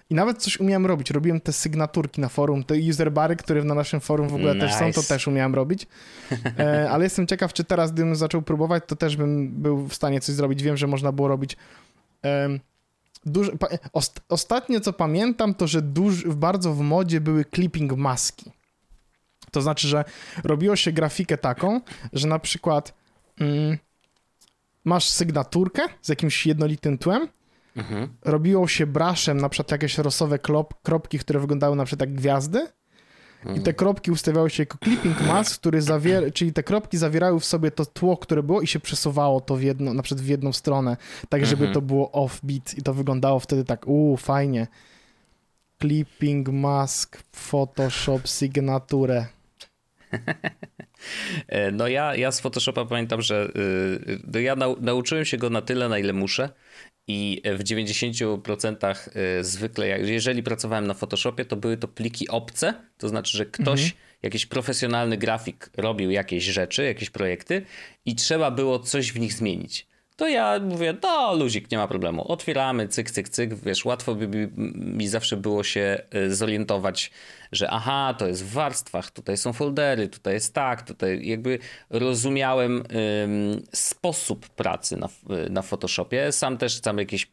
[0.10, 1.12] i nawet coś umiałem robić.
[1.12, 4.80] Robiłem te sygnaturki na forum, te userbary, które na naszym forum w ogóle też są,
[4.80, 5.04] to Nice.
[5.04, 5.88] też umiałem robić.
[6.60, 10.22] E, ale jestem ciekaw, czy teraz, gdybym zaczął próbować, to też bym był w stanie
[10.22, 10.63] coś zrobić.
[10.63, 11.58] Wiem, że można było robić.
[12.22, 12.60] em,
[13.26, 18.52] duże, pa, ost, ostatnie, co pamiętam, to że duż, bardzo w modzie były clipping maski.
[19.52, 20.04] To znaczy, że
[20.43, 21.82] robiło się grafikę taką,
[22.13, 22.93] że na przykład
[23.39, 23.78] mm,
[24.86, 27.28] masz sygnaturkę z jakimś jednolitym tłem,
[27.78, 28.08] Mhm.
[28.26, 32.68] robiło się braszem na przykład jakieś rosowe klop, kropki, które wyglądały na przykład jak gwiazdy
[33.56, 36.34] i te kropki ustawiały się jako clipping mask, który zawier...
[36.34, 39.62] czyli te kropki zawierały w sobie to tło, które było i się przesuwało to w
[39.62, 40.98] jedno, na przykład w jedną stronę,
[41.30, 41.74] tak żeby Mhm.
[41.74, 44.68] to było offbeat i to wyglądało wtedy tak, uuu, fajnie.
[45.82, 49.26] Clipping mask, Photoshop, sygnaturę.
[51.48, 55.50] E, No ja, ja z Photoshopa pamiętam, że y, no ja nau, nauczyłem się go
[55.50, 56.50] na tyle, na ile muszę
[57.08, 58.96] i w 90%
[59.39, 63.82] y, zwykle, jeżeli pracowałem na Photoshopie, to były to pliki obce, to znaczy, że ktoś,
[63.82, 64.02] Mhm.
[64.24, 67.62] jakiś profesjonalny grafik robił jakieś rzeczy, jakieś projekty
[68.06, 69.88] i trzeba było coś w nich zmienić.
[70.18, 72.32] To ja mówię, no luzik, nie ma problemu.
[72.32, 77.12] Otwieramy, cyk, cyk, cyk, wiesz, łatwo by mi- zawsze było się y, zorientować,
[77.52, 82.84] że aha, to jest w warstwach, tutaj są foldery, tutaj jest tak, tutaj jakby rozumiałem
[83.24, 85.10] ym, sposób pracy na,
[85.50, 86.32] na Photoshopie.
[86.32, 87.32] Sam też tam jakieś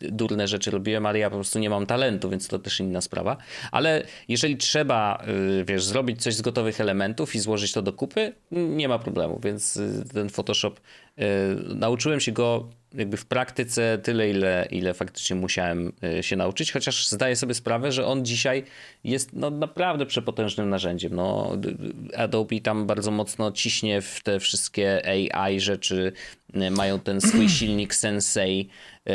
[0.00, 3.36] durne rzeczy robiłem, ale ja po prostu nie mam talentu, więc to też inna sprawa.
[3.72, 5.24] Ale jeżeli trzeba,
[5.60, 9.40] y, wiesz, zrobić coś z gotowych elementów i złożyć to do kupy, nie ma problemu,
[9.44, 10.74] więc y, ten Photoshop,
[11.18, 11.22] y,
[11.74, 17.08] nauczyłem się go jakby w praktyce tyle, ile, ile faktycznie musiałem y, się nauczyć, chociaż
[17.08, 18.64] zdaję sobie sprawę, że on dzisiaj
[19.04, 21.14] jest no, naprawdę przepotężnym narzędziem.
[21.14, 21.56] No,
[22.16, 25.02] Adobe tam bardzo mocno ciśnie w te wszystkie
[25.34, 26.12] AI rzeczy,
[26.56, 28.68] y, mają ten swój silnik Sensei,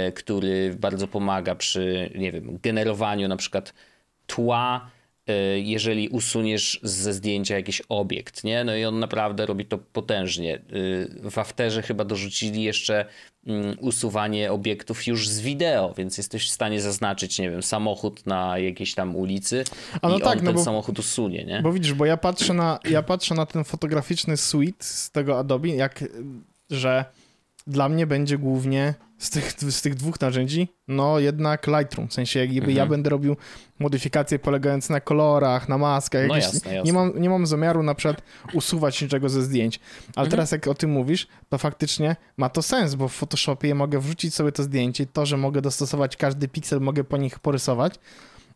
[0.08, 3.74] y, który bardzo pomaga przy, nie wiem, generowaniu na przykład
[4.28, 4.92] tła,
[5.56, 8.64] jeżeli usuniesz ze zdjęcia jakiś obiekt, nie?
[8.64, 10.62] No i on naprawdę robi to potężnie.
[11.24, 13.06] W Afterze chyba dorzucili jeszcze
[13.80, 18.94] usuwanie obiektów już z wideo, więc jesteś w stanie zaznaczyć, nie wiem, samochód na jakiejś
[18.94, 19.64] tam ulicy
[20.02, 21.62] A no i tak, on no ten bo- samochód usunie, nie?
[21.62, 25.68] Bo widzisz, bo ja patrzę na, ja patrzę na ten fotograficzny suite z tego Adobe,
[25.68, 26.04] jak,
[26.70, 27.06] że
[27.67, 32.08] dla mnie będzie głównie z tych, z tych dwóch narzędzi, no jednak Lightroom.
[32.10, 32.78] W sensie, jakby mhm.
[32.78, 33.38] ja będę robił
[33.80, 36.28] modyfikacje polegające na kolorach, na maskach.
[36.28, 36.84] No jasne, jasne.
[36.84, 38.21] Nie, mam, nie mam zamiaru na przykład
[38.54, 39.80] usuwać niczego ze zdjęć.
[40.15, 40.30] Ale mhm.
[40.30, 44.34] teraz jak o tym mówisz, to faktycznie ma to sens, bo w Photoshopie mogę wrzucić
[44.36, 47.95] sobie to zdjęcie, to, że mogę dostosować każdy piksel, mogę po nich porysować,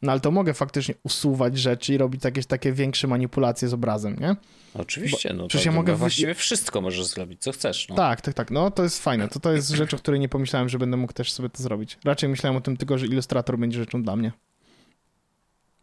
[0.02, 4.16] no ale to mogę faktycznie usuwać rzeczy i robić jakieś takie większe manipulacje z obrazem,
[4.20, 4.36] nie?
[4.74, 7.90] Oczywiście, no przecież ja mogę właściwie wszystko możesz zrobić, co chcesz.
[7.90, 7.96] No.
[7.96, 8.52] Tak, tak, tak.
[8.52, 9.28] No to jest fajne.
[9.28, 11.98] To, to jest rzecz, o której nie pomyślałem, że będę mógł też sobie to zrobić.
[12.06, 14.32] Raczej myślałem o tym tylko, że ilustrator będzie rzeczą dla mnie.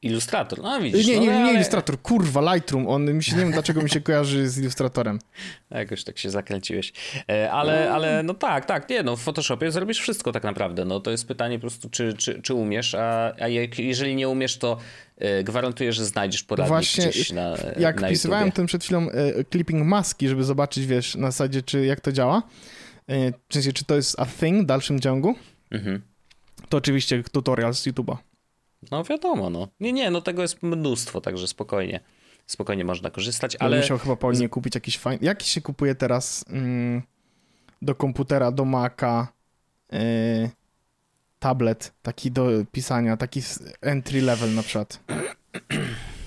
[0.02, 1.06] Ilustrator, no widzisz.
[1.06, 1.54] Nie, nie, no, nie, ale...
[1.54, 2.88] ilustrator, kurwa, Lightroom.
[2.88, 5.18] On mi się nie wiem, dlaczego mi się kojarzy z ilustratorem.
[5.70, 6.92] Jakoś tak się zakręciłeś.
[7.30, 10.84] E, ale, ale no tak, tak, nie, no w Photoshopie zrobisz wszystko tak naprawdę.
[10.84, 14.28] No to jest pytanie po prostu, czy, czy, czy umiesz, a, a jak, jeżeli nie
[14.28, 14.78] umiesz, to
[15.18, 19.44] e, gwarantuję, że znajdziesz poradnik Właśnie, gdzieś na jak na pisywałem tym przed chwilą e,
[19.44, 22.42] clipping maski, żeby zobaczyć, wiesz, na zasadzie, czy jak to działa,
[23.48, 25.34] w sensie, czy to jest a thing w dalszym ciągu,
[25.70, 26.02] mhm.
[26.68, 28.16] to oczywiście tutorial z YouTube'a.
[28.90, 29.68] No wiadomo, no.
[29.80, 32.00] Nie, nie, no tego jest mnóstwo, także spokojnie.
[32.46, 33.76] Spokojnie można korzystać, ale...
[33.76, 35.18] musiał chyba Paulinie kupić jakiś fajny...
[35.22, 37.02] Jaki się kupuje teraz mm,
[37.82, 39.28] do komputera, do Maca
[39.92, 39.98] yy,
[41.38, 43.42] tablet taki do pisania, taki
[43.80, 45.00] entry level na przykład?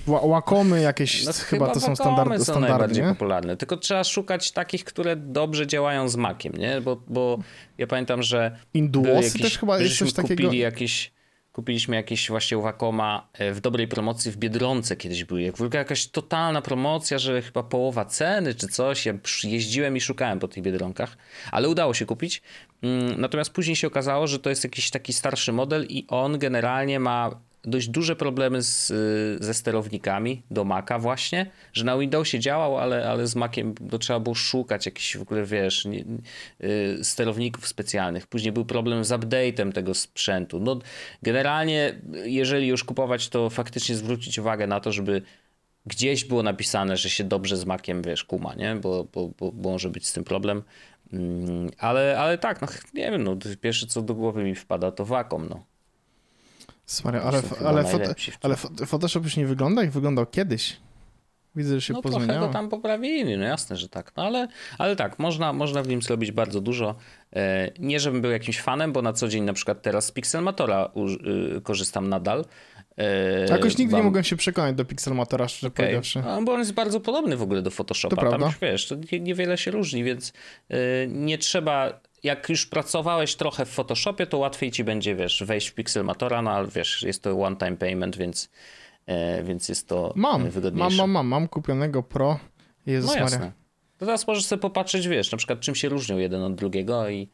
[0.07, 2.45] Łakomy jakieś, no, chyba, to są standardy.
[2.45, 3.09] są najbardziej nie?
[3.09, 6.81] popularne, tylko trzeba szukać takich, które dobrze działają z Maciem, nie?
[6.81, 7.39] Bo, bo
[7.77, 10.43] ja pamiętam, że Induosy też chyba jest coś takiego.
[10.43, 11.11] kupili jakieś
[11.59, 15.41] Kupiliśmy jakieś właśnie Wacoma e, w dobrej promocji w Biedronce kiedyś były.
[15.41, 19.05] Jak była jakaś totalna promocja, że chyba połowa ceny czy coś.
[19.05, 21.17] Ja jeździłem i szukałem po tych Biedronkach,
[21.51, 22.41] ale udało się kupić.
[22.83, 26.99] Mm, natomiast później się okazało, że to jest jakiś taki starszy model i on generalnie
[26.99, 28.87] ma dość duże problemy z,
[29.43, 34.19] ze sterownikami do Maca właśnie, że na Windowsie działał, ale, ale z Maciem to trzeba
[34.19, 36.03] było szukać jakichś w ogóle, wiesz, nie,
[36.63, 38.27] y, sterowników specjalnych.
[38.27, 40.59] Później był problem z update'em tego sprzętu.
[40.59, 40.79] No,
[41.23, 45.21] generalnie, jeżeli już kupować, to faktycznie zwrócić uwagę na to, żeby
[45.85, 48.75] gdzieś było napisane, że się dobrze z Maciem, wiesz, kuma, nie?
[48.75, 50.63] Bo, bo, bo, bo może być z tym problem.
[51.13, 55.05] Mm, ale, ale tak, no nie wiem, no, pierwsze co do głowy mi wpada to
[55.05, 55.68] Wacom, no.
[56.89, 60.77] Smaria, ale, ale, foto, ale Photoshop już nie wygląda jak wyglądał kiedyś.
[61.55, 62.33] Widzę, że się no, pozmieniało.
[62.33, 64.11] trochę go tam poprawili, no jasne, że tak.
[64.17, 64.47] No ale,
[64.77, 66.95] ale tak, można, można w nim zrobić bardzo dużo.
[67.35, 70.91] E, nie, żebym był jakimś fanem, bo na co dzień na przykład teraz z Pixelmatora
[71.57, 72.45] y, korzystam nadal.
[72.97, 75.85] E, Jakoś nigdy nie mogłem się przekonać do Pixelmatora, szczerze okay.
[75.85, 76.21] powiedziawszy.
[76.25, 78.15] No, bo on jest bardzo podobny w ogóle do Photoshopa.
[78.15, 80.33] To Tam już wiesz, to niewiele się różni, więc
[80.69, 85.67] e, nie trzeba jak już pracowałeś trochę w Photoshopie, to łatwiej ci będzie, wiesz, wejść
[85.67, 88.49] w Pixelmatora, no ale wiesz, jest to one-time payment, więc,
[89.05, 90.97] e, więc jest to mam, wygodniejsze.
[90.97, 92.39] Mam, mam, mam, mam kupionego Pro.
[92.85, 93.37] Jezus no jasne.
[93.37, 93.53] Maria.
[93.97, 97.29] To teraz możesz sobie popatrzeć, wiesz, na przykład czym się różnią jeden od drugiego i,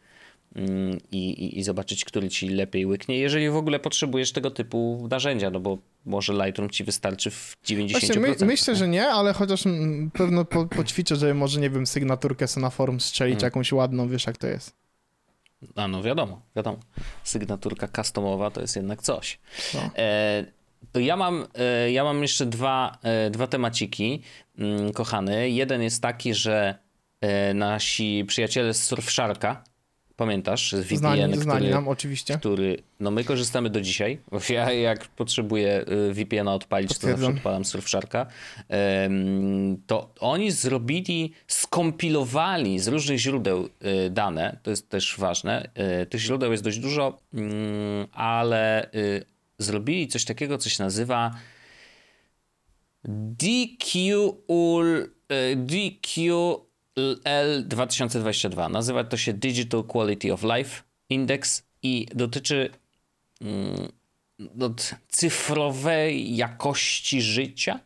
[1.11, 5.49] i, i, i, zobaczyć, który ci lepiej łyknie, jeżeli w ogóle potrzebujesz tego typu narzędzia,
[5.49, 7.91] no bo może Lightroom ci wystarczy w 90%.
[7.91, 9.63] Właśnie, my, myślę, że nie, ale chociaż
[10.13, 13.47] pewno po, poćwiczę, że może, nie wiem, sygnaturkę sobie na forum strzelić hmm.
[13.47, 14.75] jakąś ładną, wiesz jak to jest.
[15.75, 16.77] A no wiadomo, wiadomo.
[17.23, 19.39] Sygnaturka customowa to jest jednak coś.
[19.73, 19.89] No.
[19.97, 20.45] E,
[20.91, 24.21] to ja mam, e, ja mam jeszcze dwa, e, dwa temaciki,
[24.57, 25.49] mm, kochany.
[25.49, 26.75] Jeden jest taki, że
[27.21, 29.63] e, nasi przyjaciele z Surfsharka,
[30.17, 32.37] Pamiętasz z VPN, znani, który, znani nam oczywiście.
[32.37, 34.19] który, no my korzystamy do dzisiaj.
[34.49, 38.25] Ja jak potrzebuję y, VPN-a odpalić, to zawsze odpalam Surfsharka.
[39.87, 43.69] To oni zrobili, skompilowali z różnych źródeł
[44.05, 45.69] y, dane, to jest też ważne.
[46.01, 48.89] Y, tych źródeł jest dość dużo, mm, ale
[49.57, 51.31] zrobili coś takiego, co się nazywa
[53.03, 54.33] DQ,
[55.55, 56.31] DQ
[56.97, 58.71] L2022.
[58.71, 62.69] Nazywa to się Digital Quality of Life Index i dotyczy
[63.41, 63.91] mm,
[65.07, 67.79] cyfrowej jakości życia.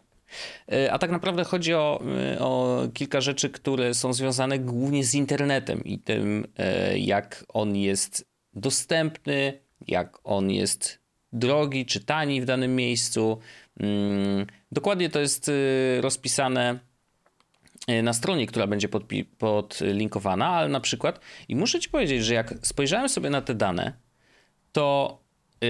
[0.71, 5.15] E, a tak naprawdę chodzi o, e, o kilka rzeczy, które są związane głównie z
[5.15, 10.99] internetem i tym, e, jak on jest dostępny, jak on jest
[11.33, 13.39] drogi czy tani w danym miejscu.
[13.79, 15.51] Mm, dokładnie to jest
[16.01, 16.79] rozpisane
[18.03, 18.89] na stronie, która będzie
[19.37, 23.93] podlinkowana, ale na przykład, i muszę ci powiedzieć, że jak spojrzałem sobie na te dane,
[24.71, 25.19] to
[25.61, 25.69] yy,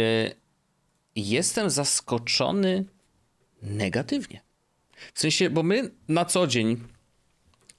[1.16, 2.86] jestem zaskoczony
[3.62, 4.42] negatywnie.
[5.14, 6.84] W sensie, bo my na co dzień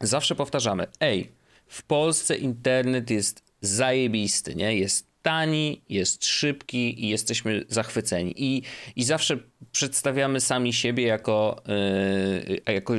[0.00, 1.32] zawsze powtarzamy, ej,
[1.66, 4.76] w Polsce internet jest zajebisty, nie?
[4.76, 8.34] Jest tani, jest szybki i jesteśmy zachwyceni.
[8.36, 8.62] I,
[8.96, 9.38] i zawsze
[9.72, 11.62] przedstawiamy sami siebie jako,
[12.48, 12.94] yy, jako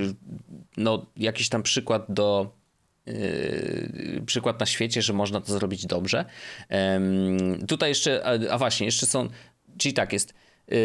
[0.77, 2.61] no, jakiś tam przykład do
[3.05, 6.25] Yy, przykład na świecie, że można to zrobić dobrze.
[7.67, 9.29] Tutaj jeszcze, a właśnie, jeszcze są,
[9.77, 10.33] czyli tak, jest
[10.67, 10.77] yy,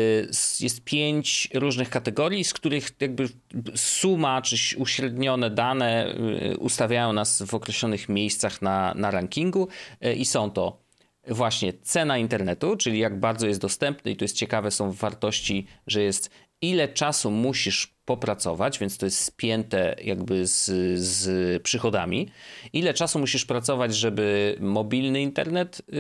[0.61, 3.29] jest pięć różnych kategorii, z których jakby
[3.75, 9.69] suma czy uśrednione dane yy, ustawiają nas w określonych miejscach na, na rankingu
[10.17, 10.86] i są to
[11.29, 16.03] właśnie cena internetu, czyli jak bardzo jest dostępny i tu jest ciekawe są wartości, że
[16.03, 16.31] jest
[16.63, 20.65] ile czasu musisz popracować, więc to jest spięte jakby z,
[21.01, 22.29] z przychodami.
[22.73, 25.99] Ile czasu musisz pracować, żeby mobilny internet yy,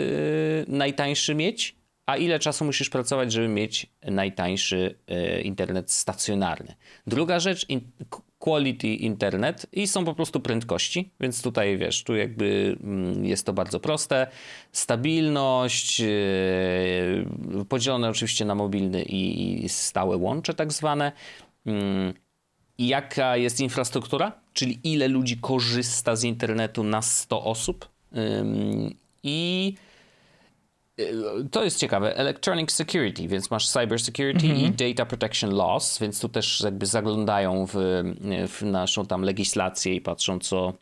[0.69, 6.75] najtańszy mieć, a ile czasu musisz pracować, żeby mieć najtańszy yy, internet stacjonarny.
[7.07, 7.67] Druga rzecz,
[8.47, 13.53] quality internet i są po prostu prędkości, więc tutaj wiesz, tu jakby mm, jest to
[13.53, 14.27] bardzo proste.
[14.73, 16.05] Stabilność, yy,
[17.69, 21.13] podzielone oczywiście na mobilny i, stałe łącze tak zwane.
[21.67, 22.15] Mm,
[22.79, 27.89] jaka jest infrastruktura, czyli ile ludzi korzysta z internetu na 100 osób.
[29.23, 29.75] I
[31.51, 32.17] to jest ciekawe.
[32.17, 34.73] Electronic security, więc masz cyber security i mhm.
[34.77, 37.75] data protection laws, więc tu też jakby zaglądają w,
[38.49, 40.73] w naszą tam legislację i patrzą, co,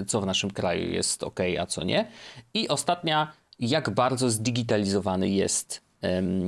[0.00, 2.10] y, co w naszym kraju jest ok, a co nie.
[2.54, 5.82] I ostatnia, jak bardzo zdigitalizowany jest,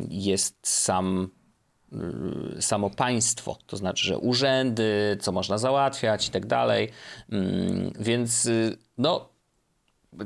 [0.08, 1.30] jest sam
[2.58, 6.88] Y, samo państwo, to znaczy, że urzędy, co można załatwiać i tak dalej.
[7.32, 9.28] Mm, więc y, no,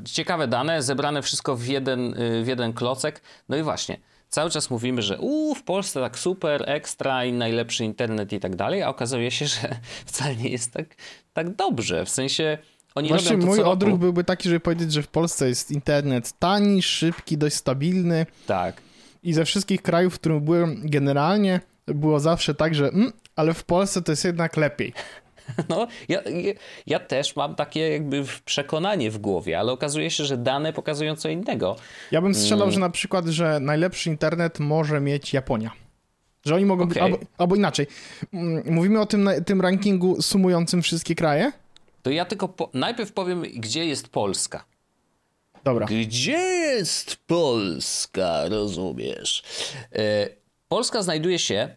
[0.05, 3.21] ciekawe dane, zebrane wszystko w jeden, y, w jeden klocek.
[3.49, 3.97] No i właśnie,
[4.29, 8.55] cały czas mówimy, że u, w Polsce tak super, ekstra i najlepszy internet i tak
[8.55, 10.85] dalej, a okazuje się, że wcale nie jest tak,
[11.33, 12.05] tak dobrze.
[12.05, 12.57] W sensie
[12.95, 17.37] oni Właśnie mój odruch byłby taki, żeby powiedzieć, że w Polsce jest internet tani, szybki,
[17.37, 18.25] dość stabilny.
[18.47, 18.81] Tak.
[19.23, 23.63] I ze wszystkich krajów, w którym byłem, generalnie było zawsze tak, że mm, ale w
[23.63, 24.93] Polsce to jest jednak lepiej.
[25.69, 26.21] No, ja,
[26.85, 31.29] ja też mam takie jakby przekonanie w głowie, ale okazuje się, że dane pokazują co
[31.29, 31.75] innego.
[32.11, 32.73] Ja bym strzelał, mm.
[32.73, 35.71] że na przykład, że najlepszy internet może mieć Japonia.
[36.45, 36.93] Że oni mogą okay.
[36.93, 37.87] być, albo, albo, inaczej.
[38.33, 41.51] Mm, mówimy o tym, tym rankingu sumującym wszystkie kraje?
[42.01, 44.65] To ja tylko po, najpierw powiem, gdzie jest Polska.
[45.63, 45.85] Dobra.
[45.85, 49.43] Gdzie jest Polska, rozumiesz?
[49.95, 50.29] E,
[50.67, 51.75] Polska znajduje się,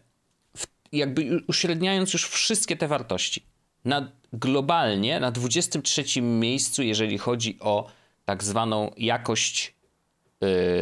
[0.57, 3.45] w, jakby uśredniając już wszystkie te wartości,
[3.85, 7.87] na, globalnie na 23 miejscu, jeżeli chodzi o
[8.25, 9.75] tak zwaną jakość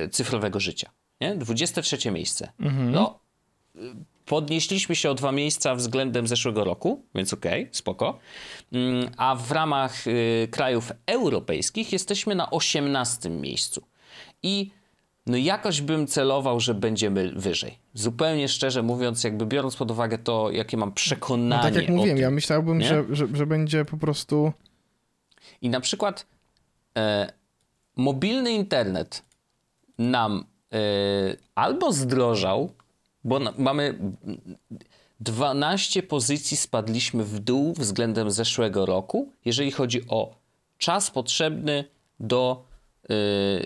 [0.06, 0.90] y, cyfrowego życia.
[1.22, 1.36] Nie?
[1.36, 2.52] 23 miejsce.
[2.60, 2.92] Mhm.
[2.92, 3.20] No,
[4.26, 8.20] podnieśliśmy się o dwa miejsca względem zeszłego roku, więc okej, okay, spoko.
[8.72, 13.84] Mm, a w ramach y, krajów europejskich jesteśmy na 18 miejscu.
[14.44, 14.72] I
[15.26, 17.78] no jakoś bym celował, że będziemy wyżej.
[17.98, 21.50] Zupełnie szczerze mówiąc, jakby biorąc pod uwagę to, jakie mam przekonanie.
[21.50, 24.54] No tak jak mówiłem, tym, ja myślałbym, że, że, że, będzie po prostu.
[25.62, 26.26] I na przykład
[26.98, 27.34] e,
[27.96, 29.24] mobilny internet
[29.98, 30.78] nam e,
[31.56, 32.74] albo zdrożał,
[33.24, 34.00] bo na, mamy
[35.20, 40.36] 12 pozycji spadliśmy w dół względem zeszłego roku, jeżeli chodzi o
[40.78, 41.84] czas potrzebny
[42.20, 42.67] do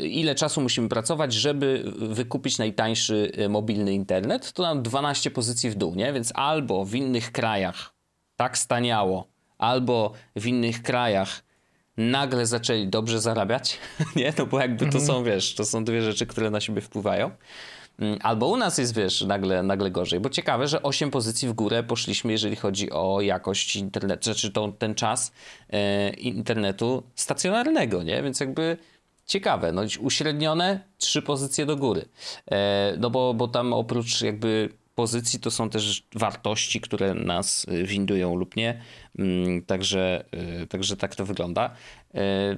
[0.01, 5.75] ile czasu musimy pracować, żeby wykupić najtańszy y, mobilny internet, to nam 12 pozycji w
[5.75, 6.13] dół, nie?
[6.13, 7.93] Więc albo w innych krajach
[8.35, 9.27] tak staniało,
[9.57, 11.43] albo w innych krajach
[11.97, 13.77] nagle zaczęli dobrze zarabiać,
[14.15, 14.33] nie?
[14.37, 17.31] No bo jakby to są, wiesz, to są dwie rzeczy, które na siebie wpływają.
[17.99, 20.19] Mm, albo u nas jest, wiesz, nagle, nagle gorzej.
[20.19, 24.73] Bo ciekawe, że 8 pozycji w górę poszliśmy, jeżeli chodzi o jakość internetu, znaczy to,
[24.79, 25.31] ten czas
[25.69, 28.23] e, internetu stacjonarnego, nie?
[28.23, 28.77] Więc jakby
[29.25, 32.05] ciekawe, no uśrednione, trzy pozycje do góry.
[32.51, 37.83] E, no bo, bo tam oprócz jakby pozycji to są też wartości, które nas e,
[37.83, 38.81] windują lub nie.
[39.19, 41.75] Mm, także, e, także tak to wygląda.
[42.13, 42.57] E,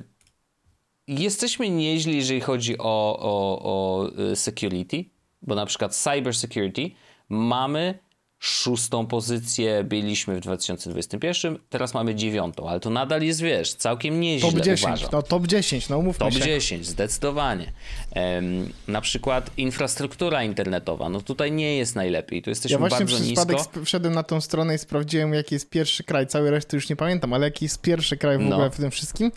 [1.08, 6.91] jesteśmy nieźli, jeżeli chodzi o, o, o security bo na przykład cyber security
[7.30, 7.99] mamy
[8.45, 14.51] szóstą pozycję, byliśmy w 2021, teraz mamy dziewiątą, ale to nadal jest, wiesz, całkiem nieźle
[14.51, 15.09] Top 10, uważam.
[15.09, 16.39] to top 10, no umówmy top się.
[16.39, 17.74] Top 10, zdecydowanie.
[18.15, 23.13] Um, na przykład infrastruktura internetowa, no tutaj nie jest najlepiej, tu jesteśmy bardzo nisko.
[23.13, 26.51] Ja właśnie przez przypadek wszedłem na tą stronę i sprawdziłem, jaki jest pierwszy kraj, cały
[26.51, 28.55] reszty już nie pamiętam, ale jaki jest pierwszy kraj w no.
[28.55, 29.32] ogóle w tym wszystkim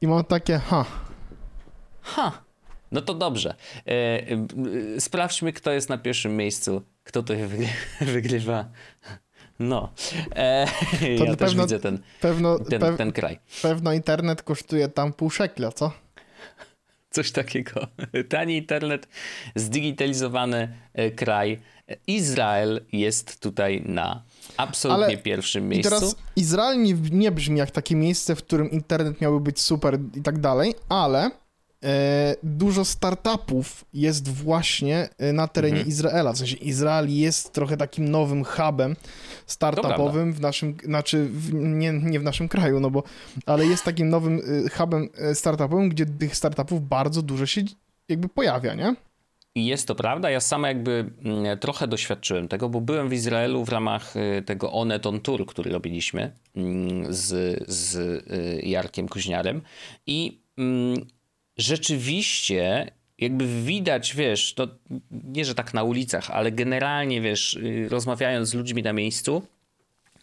[0.00, 0.84] i mam takie, ha.
[2.02, 2.45] Ha.
[2.96, 3.54] No to dobrze.
[3.86, 3.92] E,
[4.96, 7.34] e, sprawdźmy, kto jest na pierwszym miejscu, kto tu
[8.14, 8.68] wygrywa.
[9.58, 9.92] No.
[10.36, 10.66] E,
[11.18, 13.38] to ja też widzę ten, pewno, ten, ten kraj.
[13.62, 15.92] Pewno internet kosztuje tam pół szekla, co?
[17.10, 17.86] Coś takiego.
[18.28, 19.08] Tani internet,
[19.54, 21.60] zdigitalizowany e, kraj.
[22.06, 24.22] Izrael jest tutaj na
[24.56, 25.88] absolutnie Ale pierwszym miejscu.
[25.88, 29.98] I teraz Izrael nie, nie brzmi jak takie miejsce, w którym internet miałby być super
[30.14, 31.30] i tak dalej, ale
[32.42, 35.88] dużo startupów jest właśnie e, na terenie mhm.
[35.88, 36.32] Izraela.
[36.32, 38.96] W sensie Izrael jest trochę takim nowym hubem
[39.46, 43.02] startupowym w naszym, znaczy w, nie, nie w naszym kraju, no bo,
[43.46, 47.62] ale jest takim nowym e, hubem startupowym, gdzie tych startupów bardzo dużo się
[48.08, 48.96] jakby pojawia, nie?
[49.54, 50.30] Jest to prawda.
[50.30, 54.14] Ja sam jakby mm, trochę doświadczyłem tego, bo byłem w Izraelu w ramach
[54.46, 58.24] tego Oneton Tour, który robiliśmy mm, z, z
[58.66, 59.62] Jarkiem Kuźniarem
[60.06, 61.06] i mm,
[61.58, 64.68] rzeczywiście jakby widać, wiesz, to
[65.10, 69.42] nie, że tak na ulicach, ale generalnie, wiesz, y, rozmawiając z ludźmi na miejscu,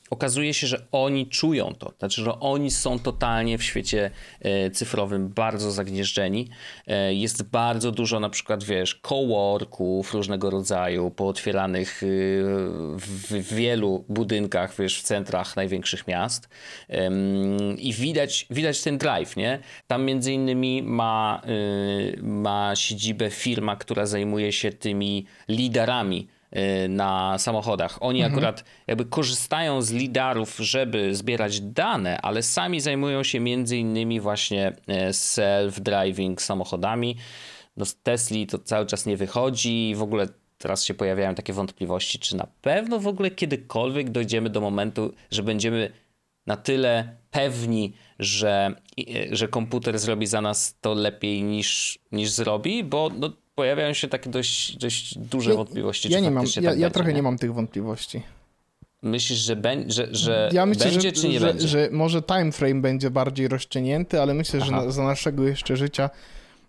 [0.10, 1.94] okazuje się, że oni czują to.
[2.00, 6.50] Znaczy, że oni są totalnie w świecie e, cyfrowym bardzo zagnieżdżeni.
[6.88, 12.44] E, jest bardzo dużo na przykład, wiesz, coworków różnego rodzaju, pootwieranych y,
[12.98, 16.50] w wielu budynkach, wiesz, w centrach największych miast.
[17.78, 19.60] I widać, widać ten drive, nie?
[19.88, 26.28] Tam między innymi ma, y, ma siedzibę firma, która zajmuje się tymi liderami
[26.90, 27.98] na samochodach.
[28.02, 28.34] Oni mhm.
[28.34, 34.68] akurat jakby korzystają z lidarów, żeby zbierać dane, ale sami zajmują się między innymi właśnie
[34.68, 37.16] y, self-driving samochodami.
[37.78, 40.28] No z Tesli to cały czas nie wychodzi i w ogóle
[40.58, 45.44] teraz się pojawiają takie wątpliwości, czy na pewno w ogóle kiedykolwiek dojdziemy do momentu, że
[45.44, 45.92] będziemy
[46.48, 52.84] na tyle pewni, że, y, że komputer zrobi za nas to lepiej niż, niż zrobi,
[52.84, 56.12] bo no, pojawiają się takie dość, dość duże ja, wątpliwości.
[56.12, 57.16] Ja, nie mam, ja, tak ja trochę nie?
[57.16, 58.22] nie mam tych wątpliwości.
[59.02, 61.68] Myślisz, że, be, że, że ja myślę, będzie, że, czy nie że, będzie?
[61.68, 64.66] Że może time frame będzie bardziej rozciągnięty, ale myślę, Aha.
[64.66, 66.10] że na, za naszego jeszcze życia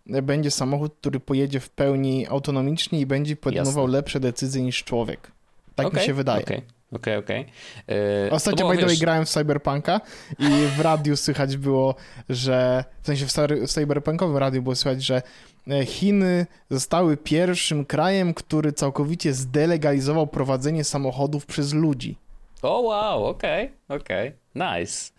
[0.07, 3.99] będzie samochód, który pojedzie w pełni autonomicznie i będzie podejmował Jasne.
[3.99, 5.33] lepsze decyzje niż człowiek.
[5.75, 6.45] Tak okay, mi się wydaje.
[6.45, 6.63] Okay.
[6.95, 7.41] Okej, okay, okej.
[7.85, 7.97] Okay.
[8.25, 10.01] Yy, Ostatnio, by way, grałem w Cyberpunka
[10.39, 11.95] i w radiu słychać było,
[12.29, 13.27] że w sensie
[13.67, 15.23] w cyberpunkowym radiu było słychać, że
[15.71, 22.19] E, Chiny zostały pierwszym krajem, który całkowicie zdelegalizował prowadzenie samochodów przez ludzi.
[22.65, 24.81] O wow, okej, okay, okej, okay.
[24.81, 25.13] nice.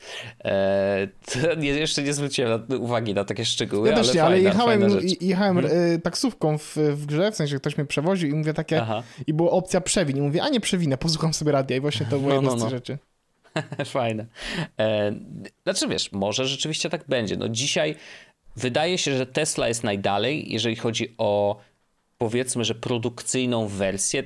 [0.44, 1.08] Eee,
[1.58, 4.82] nie, jeszcze nie zwróciłem na, uwagi na takie szczegóły, ja też nie, ale, jechałem,
[5.22, 6.02] jechałem hmm.
[6.02, 9.04] taksówką w, w grze, w sensie ktoś mnie przewoził i mówię takie, Aha.
[9.28, 12.20] i była opcja przewin i mówię, a nie przewinę, posłucham sobie radia i właśnie to
[12.20, 12.60] było no, jedna no, no.
[12.60, 12.98] z tych rzeczy.
[13.86, 14.26] Fajne.
[14.80, 15.14] E,
[15.64, 17.38] znaczy wiesz, może rzeczywiście tak będzie.
[17.38, 17.96] No dzisiaj
[18.56, 21.60] Wydaje się, że Tesla jest najdalej, jeżeli chodzi o
[22.18, 24.24] powiedzmy, że produkcyjną wersję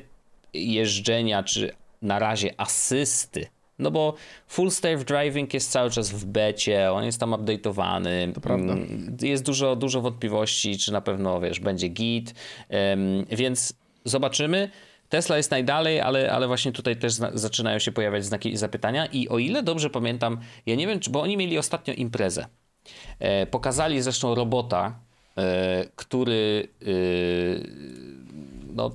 [0.54, 3.48] jeżdżenia, czy na razie asysty.
[3.80, 4.14] No bo
[4.48, 8.34] full self driving jest cały czas w becie, on jest tam update'owany.
[8.34, 8.74] To prawda.
[8.74, 12.34] Mm, jest dużo, dużo wątpliwości, czy na pewno, wiesz, będzie git.
[12.70, 13.74] Um, więc
[14.06, 14.70] zobaczymy.
[15.10, 19.06] Tesla jest najdalej, ale, ale właśnie tutaj też zaczynają się pojawiać znaki zapytania.
[19.06, 22.46] I o ile dobrze pamiętam, ja nie wiem, czy, bo oni mieli ostatnio imprezę.
[23.20, 25.00] E, pokazali zresztą robota,
[25.38, 26.86] e, który e,
[28.74, 28.92] no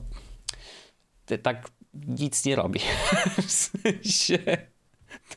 [1.43, 1.71] tak
[2.09, 2.81] nic nie robi.
[3.47, 4.39] W sensie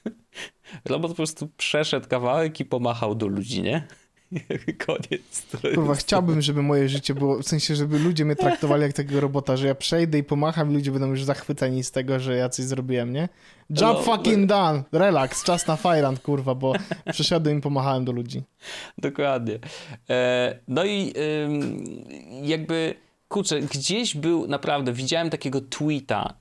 [0.86, 3.88] robot po prostu przeszedł kawałek i pomachał do ludzi, nie?
[4.86, 5.46] Koniec.
[5.76, 9.58] Kurwa, chciałbym, żeby moje życie było, w sensie, żeby ludzie mnie traktowali jak takiego robota,
[9.58, 12.66] że ja przejdę i pomacham i ludzie będą już zachwyceni z tego, że ja coś
[12.66, 13.30] zrobiłem, nie?
[13.70, 14.46] Job no, fucking no.
[14.48, 14.84] done!
[14.92, 16.74] Relax, czas na fajrant, kurwa, bo
[17.12, 18.44] przeszedłem i pomachałem do ludzi.
[18.98, 19.60] Dokładnie.
[20.10, 21.14] E, no i
[22.44, 22.96] jakby,
[23.28, 26.34] kurczę, gdzieś był, naprawdę, widziałem takiego tweeta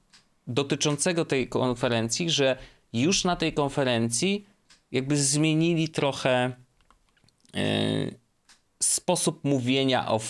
[0.46, 2.56] dotyczącego tej konferencji, że
[2.92, 4.46] już na tej konferencji
[4.92, 6.52] jakby zmienili trochę
[7.56, 8.10] E,
[8.82, 10.20] sposób mówienia o,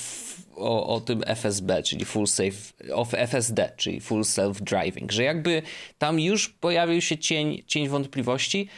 [0.57, 5.63] o, o, tym FSB, czyli full safe, o FSD, czyli full self driving, że jakby
[5.99, 8.69] tam już pojawił się cień, cień wątpliwości.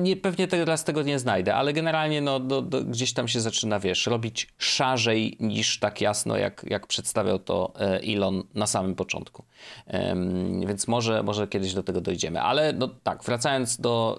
[0.00, 3.80] Nie, pewnie teraz tego nie znajdę, ale generalnie no, do, do, gdzieś tam się zaczyna,
[3.80, 9.44] wiesz, robić szarzej niż tak jasno, jak, jak przedstawiał to e, Elon na samym początku.
[9.86, 12.42] Um, więc może, może kiedyś do tego dojdziemy.
[12.42, 14.18] Ale no tak, wracając do,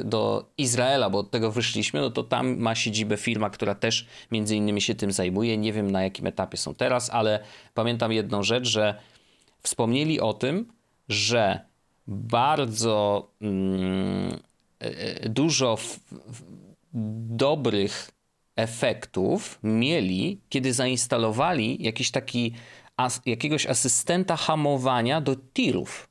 [0.00, 4.06] y, do Izraela, bo od tego wyszliśmy, no to tam ma siedzibę firma, która też
[4.30, 5.58] między innymi się tym zajmuje.
[5.58, 7.40] Nie wiem na jakim etapie są teraz, ale
[7.74, 8.94] pamiętam jedną rzecz, że
[9.62, 10.72] wspomnieli o tym,
[11.08, 11.60] że
[12.06, 14.38] bardzo mm,
[14.80, 15.78] e, e, dużo
[17.30, 18.10] dobrych
[18.56, 22.52] efektów mieli, kiedy zainstalowali jakiś taki
[22.96, 26.08] as, jakiegoś asystenta hamowania do tirów.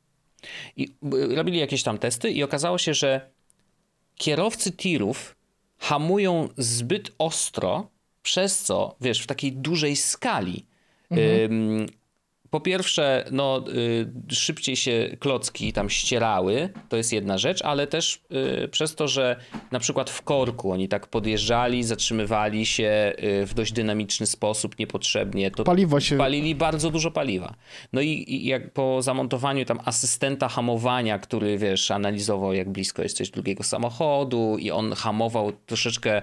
[0.78, 0.96] I
[1.30, 3.30] robili jakieś tam testy i okazało się, że
[4.16, 5.36] kierowcy tirów
[5.78, 7.88] hamują zbyt ostro
[8.24, 10.66] przez co, wiesz, w takiej dużej skali
[11.12, 11.88] mhm
[12.52, 13.64] po pierwsze, no,
[14.30, 18.22] y, szybciej się klocki tam ścierały, to jest jedna rzecz, ale też
[18.64, 19.36] y, przez to, że
[19.72, 25.52] na przykład w korku oni tak podjeżdżali, zatrzymywali się y, w dość dynamiczny sposób, niepotrzebnie,
[25.52, 26.18] to Paliwo się...
[26.18, 27.54] palili bardzo dużo paliwa.
[27.94, 33.30] No i, i jak po zamontowaniu tam asystenta hamowania, który wiesz, analizował jak blisko jesteś
[33.30, 36.22] drugiego samochodu i on hamował troszeczkę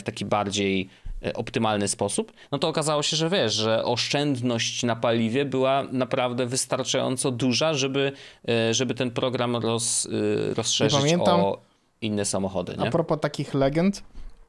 [0.00, 0.88] w taki bardziej
[1.34, 7.30] optymalny sposób, no to okazało się, że wiesz, że oszczędność na paliwie była naprawdę wystarczająco
[7.30, 8.12] duża, żeby,
[8.48, 10.08] e, żeby ten program roz,
[10.50, 11.58] e, rozszerzyć pamiętam, o
[12.00, 12.76] inne samochody.
[12.76, 12.88] Nie?
[12.88, 14.02] A propos takich legend,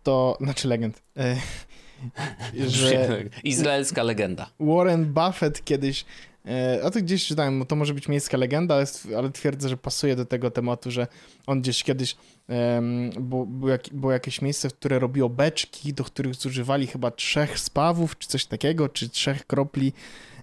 [0.04, 1.02] to, znaczy legend,
[2.68, 4.50] że Izraelska legenda.
[4.60, 6.06] Warren Buffett kiedyś
[6.39, 6.39] E,
[6.84, 8.86] a to gdzieś czytałem, to może być miejska legenda, ale,
[9.18, 11.08] ale twierdzę, że pasuje do tego tematu, że
[11.48, 12.16] on gdzieś kiedyś
[12.48, 17.60] um, było, było, jak, było, jakieś miejsce, które robiło beczki, do których zużywali chyba trzech
[17.60, 19.94] spawów, czy coś takiego, czy trzech kropli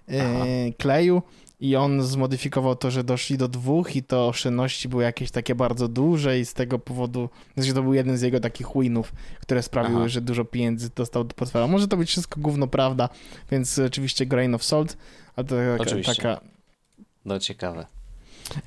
[0.07, 0.45] e,
[0.77, 1.21] kleju
[1.59, 5.87] i on zmodyfikował to, że doszli do dwóch i to oszczędności były jakieś takie bardzo
[5.87, 9.99] duże i z tego powodu, znaczy to był jeden z jego takich winów, które sprawiły,
[9.99, 10.09] Aha.
[10.09, 11.67] że dużo pieniędzy dostał do portfela.
[11.67, 13.09] Może to być wszystko gówno prawda,
[13.51, 14.97] więc oczywiście grain of salt,
[15.35, 16.15] ale to taka, Oczywiście.
[16.15, 16.41] taka...
[17.25, 17.85] No ciekawe.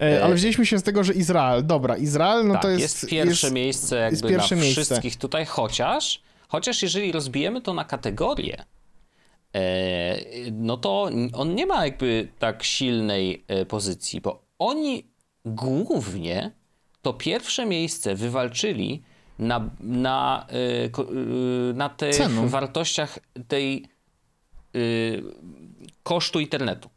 [0.01, 2.83] E, ale wzięliśmy się z tego, że Izrael, dobra, Izrael no tak, to jest...
[2.83, 4.85] jest pierwsze jest, miejsce jakby jest pierwsze na miejsce.
[4.85, 8.65] wszystkich tutaj, chociaż, chociaż jeżeli rozbijemy to na kategorie, e,
[10.53, 15.11] no to on nie ma jakby tak silnej e, pozycji, bo oni
[15.45, 16.53] głównie
[17.03, 19.03] to pierwsze miejsce wywalczyli
[19.39, 20.47] na, na,
[21.75, 22.49] na tych Cenu.
[22.49, 23.87] wartościach tej
[26.03, 26.91] kosztu internetu.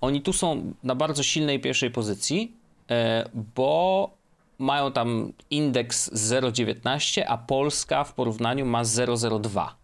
[0.00, 2.56] Oni tu są na bardzo silnej pierwszej pozycji,
[2.90, 4.10] e, bo
[4.58, 9.77] mają tam indeks 0,19, a Polska w porównaniu ma 0,02.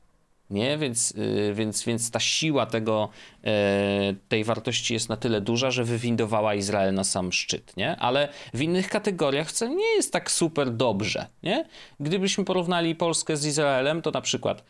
[0.51, 0.78] Nie?
[0.78, 3.09] Więc, y, więc, więc ta siła tego,
[3.45, 7.76] e, tej wartości jest na tyle duża, że wywindowała Izrael na sam szczyt.
[7.76, 7.97] Nie?
[7.97, 11.26] Ale w innych kategoriach wcale nie jest tak super dobrze.
[11.42, 11.64] Nie?
[12.01, 14.64] Gdybyśmy porównali Polskę z Izraelem, to na przykład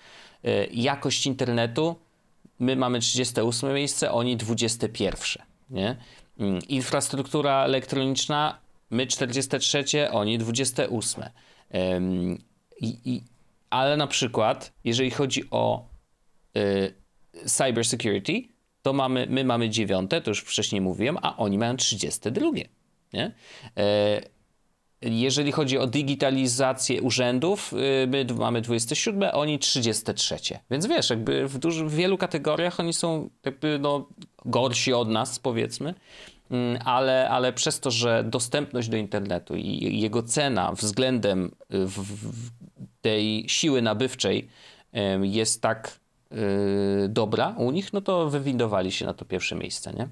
[0.44, 1.96] e, jakość internetu
[2.58, 5.44] my mamy 38 miejsce, oni 21.
[5.70, 5.96] Nie?
[6.38, 8.58] Mm, infrastruktura elektroniczna,
[8.90, 11.24] my 43, oni 28.
[12.80, 13.22] i, i,
[13.74, 15.88] ale na przykład, jeżeli chodzi o
[16.56, 16.94] y,
[17.46, 18.42] cyber security,
[18.82, 22.50] to mamy, my mamy dziewiąte, to już wcześniej mówiłem, a oni mają 32.
[23.12, 23.34] Nie?
[23.76, 24.20] E,
[25.02, 30.36] jeżeli chodzi o digitalizację urzędów, y, my mamy 27, oni 33.
[30.70, 34.08] Więc wiesz, jakby w, duży, w wielu kategoriach oni są jakby no,
[34.44, 35.94] gorsi od nas, powiedzmy,
[36.50, 41.98] mm, ale, ale przez to, że dostępność do internetu i jego cena względem y, w,
[41.98, 42.63] w
[43.04, 44.48] tej siły nabywczej
[45.22, 46.00] jest tak
[46.34, 50.08] Y, dobra u nich, no to wywindowali się na to pierwsze miejsce, nie?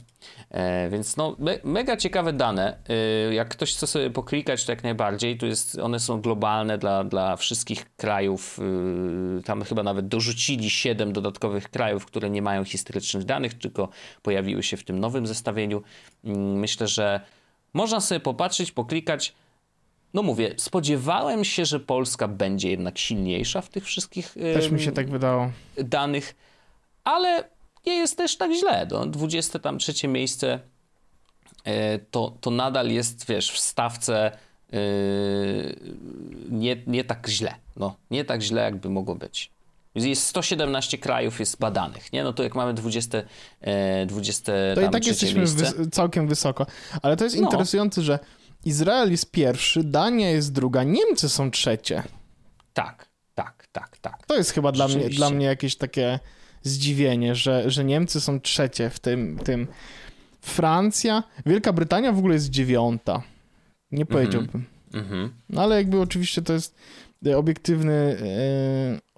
[0.51, 2.79] E, więc no, me, mega ciekawe dane.
[2.89, 5.39] E, jak ktoś chce sobie poklikać, to jak najbardziej.
[5.39, 8.59] Tu jest, one są globalne dla, dla wszystkich krajów.
[9.39, 13.89] E, tam chyba nawet dorzucili siedem dodatkowych krajów, które nie mają historycznych danych, tylko
[14.23, 15.83] pojawiły się w tym nowym zestawieniu.
[16.25, 17.21] Mm, myślę, że
[17.75, 19.35] można sobie popatrzeć, poklikać
[20.15, 24.93] no mówię, spodziewałem się, że Polska będzie jednak silniejsza w tych wszystkich też mi się
[24.93, 25.51] tak wydało.
[25.77, 26.35] danych,
[27.05, 27.45] ale
[27.87, 28.87] nie jest też tak źle.
[28.91, 30.61] No, 23 miejsce
[31.65, 34.33] e, to, to nadal jest, wiesz, w stawce
[34.73, 34.79] e,
[36.51, 37.55] nie, nie tak źle.
[37.77, 39.51] No, nie tak źle, jakby mogło być.
[39.95, 42.25] Jest 117 krajów jest badanych, nie?
[42.25, 43.23] No to jak mamy 20,
[44.07, 46.67] 20 To i tak jesteśmy wys całkiem wysoko.
[47.03, 47.43] Ale to jest no.
[47.43, 48.19] interesujące, że
[48.65, 52.03] Izrael jest pierwszy, Dania jest druga, Niemcy są trzecie.
[52.73, 54.27] Tak, tak, tak, tak.
[54.27, 56.19] To jest chyba dla mnie, dla mnie jakieś takie
[56.63, 59.67] zdziwienie, że, że Niemcy są trzecie w tym, tym.
[60.41, 63.23] Francja, Wielka Brytania w ogóle jest dziewiąta.
[63.93, 64.07] Nie mhm.
[64.07, 64.65] powiedziałbym.
[64.95, 65.29] Mm -hmm.
[65.49, 66.75] No ale jakby oczywiście to jest
[67.37, 68.17] obiektywny,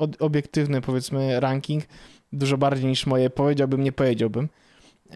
[0.00, 1.84] e, obiektywny powiedzmy ranking,
[2.32, 4.48] dużo bardziej niż moje powiedziałbym, nie powiedziałbym.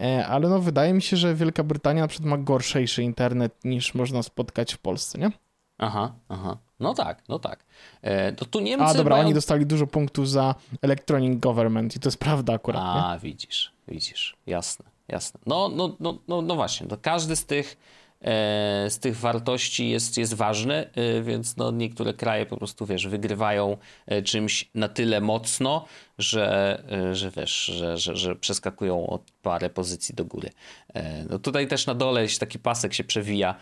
[0.01, 3.93] E, ale no wydaje mi się, że Wielka Brytania na przykład ma gorszejszy internet niż
[3.95, 5.31] można spotkać w Polsce, nie?
[5.77, 6.57] Aha, aha.
[6.79, 7.65] No tak, no tak.
[8.01, 9.25] E, to tu Niemcy A dobra, mają...
[9.25, 12.83] oni dostali dużo punktów za Electronic Government i to jest prawda akurat.
[12.85, 13.19] A, nie?
[13.19, 15.39] widzisz, widzisz, jasne, jasne.
[15.45, 17.77] No, no, no, no, no właśnie, to każdy z tych
[18.89, 23.77] z tych wartości jest, jest ważny, e, więc no niektóre kraje po prostu, wiesz, wygrywają
[24.05, 25.85] e, czymś na tyle mocno,
[26.17, 30.49] że, że wiesz, że, że, że przeskakują o parę pozycji do góry.
[31.29, 33.55] No tutaj też na dole taki pasek się przewija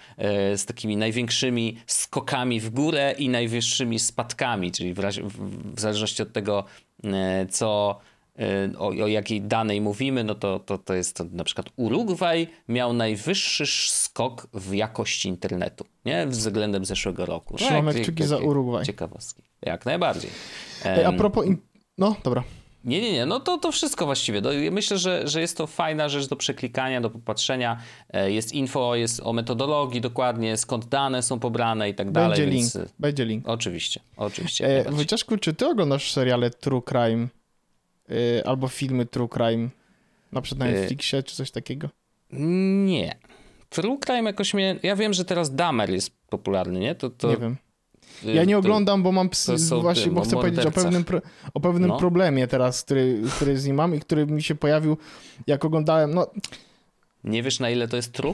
[0.55, 5.01] z takimi największymi skokami w górę i najwyższymi spadkami, czyli w,
[5.75, 6.63] w zależności od tego,
[7.49, 7.99] co
[8.77, 12.93] o, o jakiej danej mówimy, no to, to, to jest to na przykład Urugwaj miał
[12.93, 16.27] najwyższy skok w jakości internetu, nie?
[16.27, 17.53] Względem zeszłego roku.
[17.53, 18.85] No, Trzymamy kciuki za Urugwaj.
[18.85, 19.43] Ciekawostki.
[19.61, 20.31] Jak najbardziej.
[20.85, 21.45] Ej, a propos...
[21.45, 21.57] In...
[21.97, 22.43] No, dobra.
[22.85, 24.41] Nie, nie, nie, no to, to wszystko właściwie.
[24.71, 27.77] Myślę, że, że jest to fajna rzecz do przeklikania, do popatrzenia.
[28.09, 32.29] E, jest info, jest o metodologii dokładnie, skąd dane są pobrane i tak dalej.
[32.29, 32.75] Będzie więc...
[32.75, 33.47] link, będzie link.
[33.47, 34.87] Oczywiście, oczywiście.
[34.87, 37.27] E, Wojciaszku, czy ty oglądasz seriale True Crime
[38.11, 39.69] Y, albo filmy True Crime,
[40.31, 41.89] na przykład na y, Netflixie czy coś takiego?
[42.31, 43.15] Nie.
[43.69, 44.79] True Crime jakoś mnie...
[44.83, 46.95] Ja wiem, że teraz Damer jest popularny, nie?
[46.95, 47.29] To, to...
[47.29, 47.55] Nie wiem.
[48.25, 51.21] Y, ja nie oglądam, bo mam psy, właśnie, tym, bo chcę powiedzieć o pewnym, pro,
[51.53, 51.97] o pewnym no.
[51.97, 54.97] problemie teraz, który, który z nim mam i który mi się pojawił,
[55.47, 56.27] jak oglądałem, no...
[57.23, 58.33] Nie wiesz, na ile to jest true?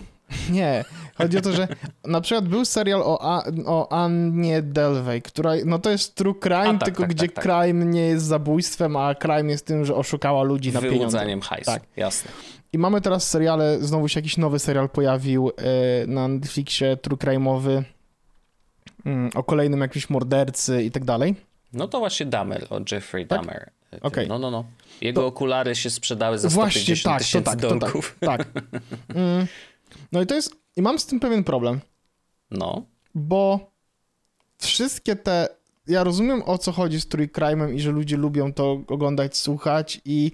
[0.50, 1.68] Nie, chodzi o to, że
[2.06, 6.80] na przykład był serial o, A, o Annie Delvey, która, no to jest true crime,
[6.80, 9.96] tak, tylko tak, gdzie tak, tak, crime nie jest zabójstwem, a crime jest tym, że
[9.96, 11.00] oszukała ludzi na pieniądze.
[11.00, 11.84] Wyłudzeniem hajsu, tak.
[11.98, 12.32] jasne.
[12.74, 17.84] I mamy teraz seriale, znowu się jakiś nowy serial pojawił e, na Netflixie, true crime'owy,
[19.06, 21.36] mm, o kolejnym jakimś mordercy i tak dalej.
[21.74, 23.40] No to właśnie Dahmer, o Jeffrey tak?
[23.40, 23.70] Dahmer.
[24.02, 24.28] Okay.
[24.28, 24.66] No, no, no.
[25.02, 25.28] Jego to...
[25.28, 28.18] okulary się sprzedały za 150 tak, tysięcy tak, dolków.
[28.20, 28.64] tak, tak.
[29.16, 29.48] Mm.
[30.12, 31.80] No i to jest, i mam z tym pewien problem.
[32.52, 32.86] No.
[33.16, 33.72] Bo
[34.58, 35.48] wszystkie te,
[35.88, 40.32] ja rozumiem o co chodzi z Crime'em i że ludzie lubią to oglądać, słuchać i,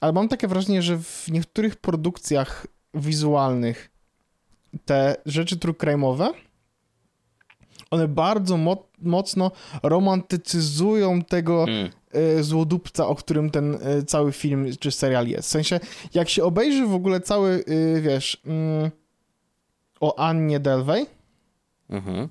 [0.00, 3.90] ale mam takie wrażenie, że w niektórych produkcjach wizualnych
[4.84, 6.32] te rzeczy Crime'owe
[7.92, 9.50] one bardzo mo mocno
[9.82, 11.90] romantycyzują tego mm.
[12.38, 15.48] Y, złodupca, o którym ten y, cały film czy serial jest.
[15.48, 15.80] W sensie,
[16.14, 18.90] jak się obejrzy w ogóle cały, y, wiesz, mm,
[20.00, 21.06] o Annie Delvey,
[21.90, 22.28] mhm.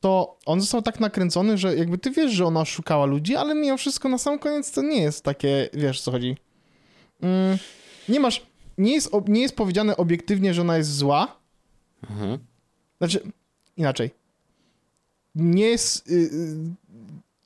[0.00, 3.76] to on został tak nakręcony, że jakby ty wiesz, że ona szukała ludzi, ale mimo
[3.76, 6.36] wszystko na sam koniec to nie jest takie, wiesz co chodzi.
[7.20, 7.58] Mm,
[8.08, 8.46] nie masz,
[8.78, 11.36] nie jest, nie jest powiedziane obiektywnie, że ona jest zła.
[12.10, 12.38] Mhm.
[12.98, 13.20] Znaczy,
[13.76, 14.10] inaczej
[15.36, 16.12] nie jest.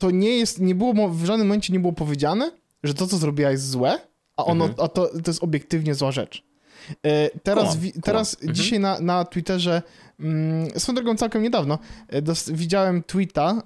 [0.01, 0.61] Y, y, to nie jest.
[0.61, 2.51] Nie było, w żadnym momencie nie było powiedziane,
[2.83, 3.99] że to, co zrobiła, jest złe,
[4.37, 4.85] a ono, mhm.
[4.85, 6.45] a to, to jest obiektywnie zła rzecz.
[6.91, 8.55] Y, teraz, teraz mhm.
[8.55, 9.83] dzisiaj na, na Twitterze,
[10.21, 11.79] mm, swoją drogą całkiem niedawno,
[12.23, 13.63] dos, widziałem tweeta,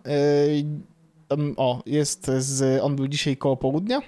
[1.28, 4.00] tam, o, jest z, on był dzisiaj koło południa,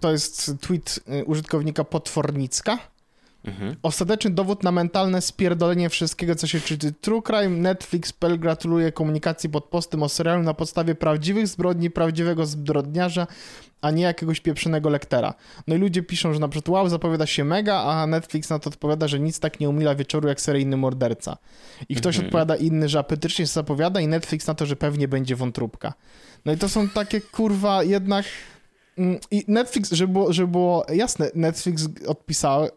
[0.00, 2.78] to jest tweet użytkownika Potwornicka,
[3.46, 3.76] Mhm.
[3.82, 6.86] Ostateczny dowód na mentalne spierdolenie wszystkiego, co się czyta.
[7.00, 12.46] True Crime, Netflix, Pel gratuluje komunikacji pod postem o serialu na podstawie prawdziwych zbrodni, prawdziwego
[12.46, 13.26] zbrodniarza,
[13.80, 15.34] a nie jakiegoś pieprzonego lektera.
[15.66, 18.70] No i ludzie piszą, że na przykład wow, zapowiada się mega, a Netflix na to
[18.70, 21.36] odpowiada, że nic tak nie umila wieczoru jak seryjny morderca.
[21.88, 22.26] I ktoś mhm.
[22.26, 25.92] odpowiada inny, że apetycznie się zapowiada i Netflix na to, że pewnie będzie wątróbka.
[26.44, 28.24] No i to są takie kurwa jednak
[29.30, 32.68] I Netflix, żeby było, żeby było jasne, Netflix odpisał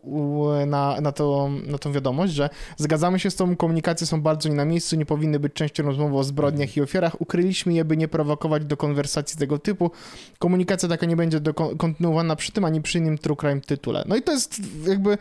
[0.68, 4.56] na, na, to, na tą wiadomość, że zgadzamy się z tą, komunikacje są bardzo nie
[4.56, 7.22] na miejscu, nie powinny być częścią rozmowy o zbrodniach i ofiarach.
[7.22, 9.92] Ukryliśmy je, by nie prowokować do konwersacji tego typu.
[10.40, 14.04] Komunikacja taka nie będzie do, kontynuowana przy tym, ani przy innym true crime tytule.
[14.08, 15.18] No i to jest jakby e,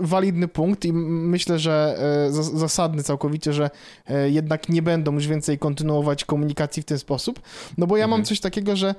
[0.00, 1.98] walidny punkt i myślę, że
[2.28, 3.70] e, zasadny całkowicie, że
[4.06, 7.40] e, jednak nie będą już więcej kontynuować komunikacji w ten sposób,
[7.78, 8.20] no bo ja mhm.
[8.20, 8.94] mam coś takiego, że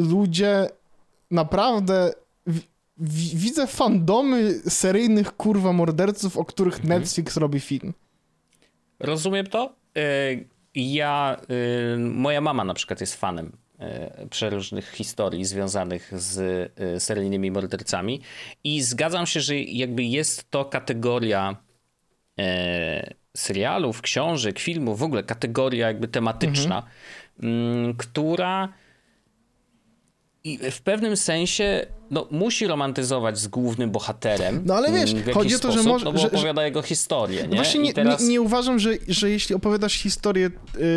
[0.00, 0.68] ludzie
[1.30, 2.12] naprawdę
[3.34, 7.00] widzę fandomy seryjnych kurwa morderców, o których mhm.
[7.00, 7.94] Netflix robi film.
[9.00, 9.74] Rozumiem to.
[9.96, 10.02] E,
[10.74, 11.36] ja,
[11.94, 16.72] e, moja mama na przykład jest fanem e, przeróżnych historii związanych z
[17.02, 18.20] seryjnymi mordercami
[18.64, 21.56] i zgadzam się, że jakby jest to kategoria
[23.36, 26.82] serialów, książek, filmów, w ogóle kategoria jakby tematyczna,
[27.42, 27.94] mhm.
[27.96, 28.72] która
[30.44, 34.62] i w pewnym sensie no, musi romantyzować z głównym bohaterem.
[34.64, 36.04] No ale wiesz, chodzi o to, sposób, że może.
[36.04, 37.48] No, bo że, opowiada jego historię.
[37.48, 37.56] Nie?
[37.56, 38.22] Właśnie nie, teraz...
[38.22, 40.50] nie, nie, uważam, że, że jeśli opowiadasz historię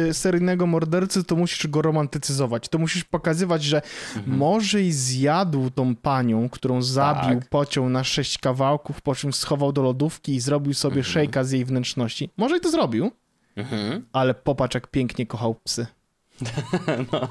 [0.09, 2.69] y, seryjnego mordercy, to musisz go romantycyzować.
[2.69, 3.81] To musisz pokazywać, że
[4.15, 4.37] mhm.
[4.37, 7.49] może i zjadł tą panią, którą zabił, tak.
[7.49, 11.13] pociął na sześć kawałków, po czym schował do lodówki i zrobił sobie mhm.
[11.13, 12.29] szejka z jej wnętrzności.
[12.37, 13.11] Może i to zrobił,
[13.55, 14.05] mhm.
[14.13, 15.87] ale popatrz, jak pięknie kochał psy.
[17.11, 17.29] No.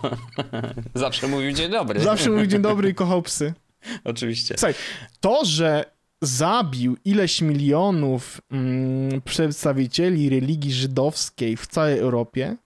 [0.94, 2.00] Zawsze mówił dzień dobry.
[2.00, 3.54] Zawsze mówił dzień dobry i kochał psy.
[4.04, 4.54] Oczywiście.
[4.58, 4.74] Słuchaj,
[5.20, 5.84] to, że
[6.22, 12.56] zabił ileś milionów mm, przedstawicieli religii żydowskiej w całej Europie,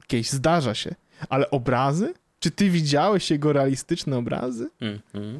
[0.00, 0.94] jakieś zdarza się,
[1.28, 2.14] ale obrazy?
[2.40, 4.70] Czy ty widziałeś jego realistyczne obrazy?
[4.80, 5.38] Mm -hmm.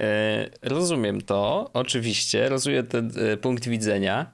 [0.00, 4.32] e, rozumiem to, oczywiście, rozumiem ten e, punkt widzenia.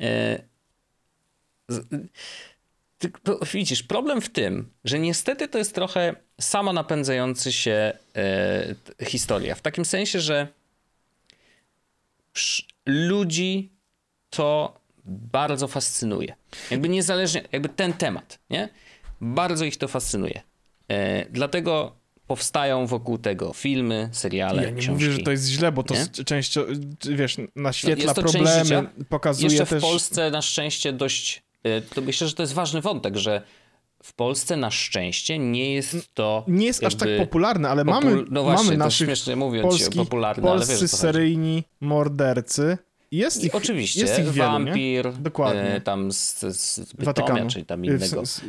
[0.00, 0.42] E,
[1.68, 1.86] z,
[3.52, 9.54] widzisz, problem w tym, że niestety to jest trochę samo napędzający się e, historia.
[9.54, 10.48] W takim sensie, że
[12.86, 13.72] ludzi
[14.30, 16.34] to bardzo fascynuje.
[16.70, 18.68] Jakby niezależnie, jakby ten temat, nie?
[19.20, 20.42] Bardzo ich to fascynuje.
[20.88, 21.96] E, dlatego
[22.26, 25.04] powstają wokół tego filmy, seriale, Ja nie książki.
[25.04, 25.94] mówię, że to jest źle, bo to
[26.26, 26.66] często,
[27.04, 29.82] wiesz, naświetla część problemy, pokazuje Jeszcze też...
[29.82, 31.42] w Polsce na szczęście dość,
[31.94, 33.42] to myślę, że to jest ważny wątek, że
[34.02, 38.24] w Polsce na szczęście nie jest to Nie jest aż tak popularne, ale popul- mamy,
[38.30, 42.78] no właśnie, mamy naszych śmiesznie mówiąc polskich, popularne, ale wiesz, polscy seryjni mordercy.
[43.10, 45.62] Jest I ich, oczywiście, jest ich wielu, wampir, Dokładnie.
[45.74, 47.50] e, tam z, z Bytomia, Watykanu.
[47.50, 48.40] czyli tam W- innego, s-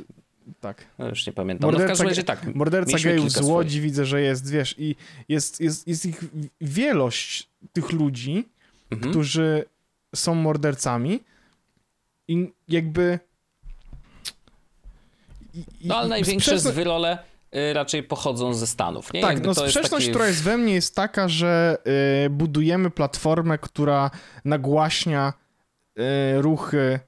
[0.61, 0.85] tak.
[0.99, 1.61] no już nie pamiętam.
[1.61, 4.95] No w Morderca, każdym razie tak, morderca gejów z Łodzi widzę, że jest, wiesz, i
[5.29, 6.23] jest, jest, jest ich
[6.61, 8.47] wielość tych ludzi,
[8.91, 9.11] Mhm.
[9.11, 9.65] którzy
[10.15, 11.19] są mordercami
[12.27, 13.19] i jakby...
[15.53, 17.17] i- i- No ale największe sprzeczne- zwyrole
[17.55, 19.21] y, raczej pochodzą ze Stanów, nie?
[19.21, 21.77] Tak, Jakby no to jest sprzeczność, taki- która jest we mnie jest taka, że
[22.25, 24.11] y, budujemy platformę, która
[24.45, 25.33] nagłaśnia
[26.37, 26.99] y, ruchy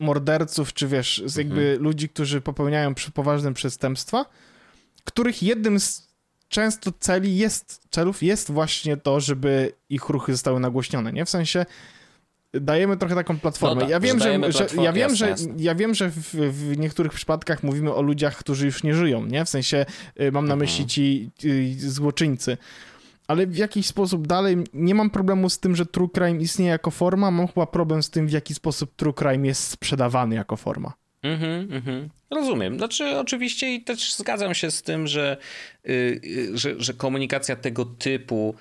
[0.00, 1.82] morderców, czy wiesz, z jakby Mhm.
[1.82, 4.24] ludzi, którzy popełniają poważne przestępstwa,
[5.04, 6.08] których jednym z
[6.48, 11.24] często celi jest, celów jest właśnie to, żeby ich ruchy zostały nagłośnione, nie?
[11.24, 11.66] W sensie
[12.60, 13.74] dajemy trochę taką platformę.
[13.74, 15.54] No tak, ja wiem, że że, ja wiem, jasne, że jasne.
[15.58, 19.44] ja wiem, że w, w niektórych przypadkach mówimy o ludziach, którzy już nie żyją, nie?
[19.44, 19.86] W sensie
[20.20, 20.58] y, mam na Mhm.
[20.58, 22.56] myśli ci y, złoczyńcy.
[23.28, 26.90] Ale w jakiś sposób dalej nie mam problemu z tym, że true crime istnieje jako
[26.90, 30.92] forma, mam chyba problem z tym, w jaki sposób true crime jest sprzedawany jako forma.
[31.22, 32.08] Mhm, mhm.
[32.30, 32.76] Rozumiem.
[32.78, 35.36] Znaczy, oczywiście i też zgadzam się z tym, że,
[35.88, 38.54] y, y, że, że komunikacja tego typu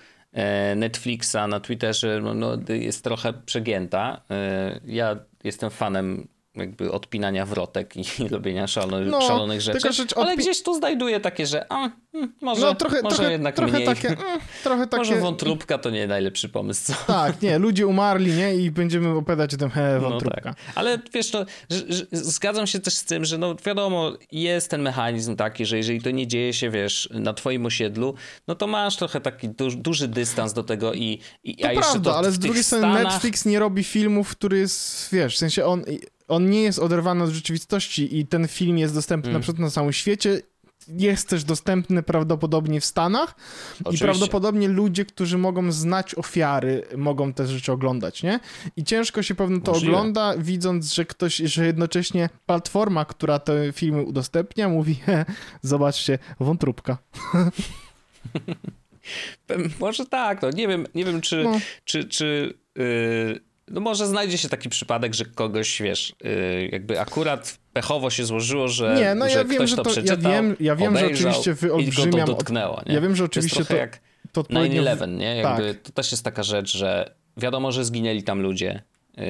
[0.75, 4.21] Netflixa na Twitterze no, no, jest trochę przegięta.
[4.31, 10.33] E, Ja jestem fanem jakby odpinania wrotek i robienia szalony, No, szalonych rzeczy, rzecz ale
[10.35, 13.71] odpi- gdzieś tu znajduję takie, że a, hmm, może, No trochę, może trochę, jednak trochę
[13.73, 13.85] mniej.
[13.85, 14.19] takie, mm,
[14.63, 14.97] trochę takie...
[15.03, 17.13] Może wątróbka to nie najlepszy pomysł, co?
[17.13, 18.55] Tak, nie, ludzie umarli, nie?
[18.55, 20.41] I będziemy opowiadać o tym, he, No wątróbka.
[20.41, 20.55] tak.
[20.75, 24.81] Ale wiesz, no, że, że, zgadzam się też z tym, że no wiadomo, jest ten
[24.81, 28.13] mechanizm taki, że jeżeli to nie dzieje się, wiesz, na twoim osiedlu,
[28.47, 32.11] no to masz trochę taki duży, duży dystans do tego i, i To a prawda,
[32.11, 35.65] to ale z drugiej strony Stanach, Netflix nie robi filmów, który jest, wiesz, w sensie
[35.65, 35.83] on,
[36.27, 39.41] on nie jest oderwany od rzeczywistości i ten film jest dostępny Mm.
[39.41, 40.41] na przykład na całym świecie,
[40.87, 43.35] jest też dostępny prawdopodobnie w Stanach
[43.79, 44.05] i Oczywiście.
[44.05, 48.39] prawdopodobnie ludzie, którzy mogą znać ofiary, mogą te rzeczy oglądać, nie?
[48.77, 49.97] I ciężko się pewno to Możliwe.
[49.97, 54.99] ogląda, widząc, że ktoś, że jednocześnie platforma, która te filmy udostępnia, mówi,
[55.61, 56.97] zobaczcie, wątróbka.
[59.79, 61.59] Może tak, no nie wiem, nie wiem czy, No.
[61.85, 67.57] czy, czy yy, no może znajdzie się taki przypadek, że kogoś, wiesz, yy, jakby akurat
[67.73, 70.31] pechowo się złożyło, że, Nie, no że ja wiem, ktoś że to to- ja przeczytał,
[70.31, 72.93] wiem- ja wiem, że oczywiście i go wyolbrzymiam to od- dotknęło, nie?
[72.93, 73.99] Ja wiem, że To jest oczywiście trochę to, jak
[74.31, 74.83] to odpowiednio...
[74.83, 75.35] 9-11, nie?
[75.35, 75.81] Jakby Tak.
[75.83, 78.81] To też jest taka rzecz, że wiadomo, że zginęli tam ludzie
[79.17, 79.25] yy,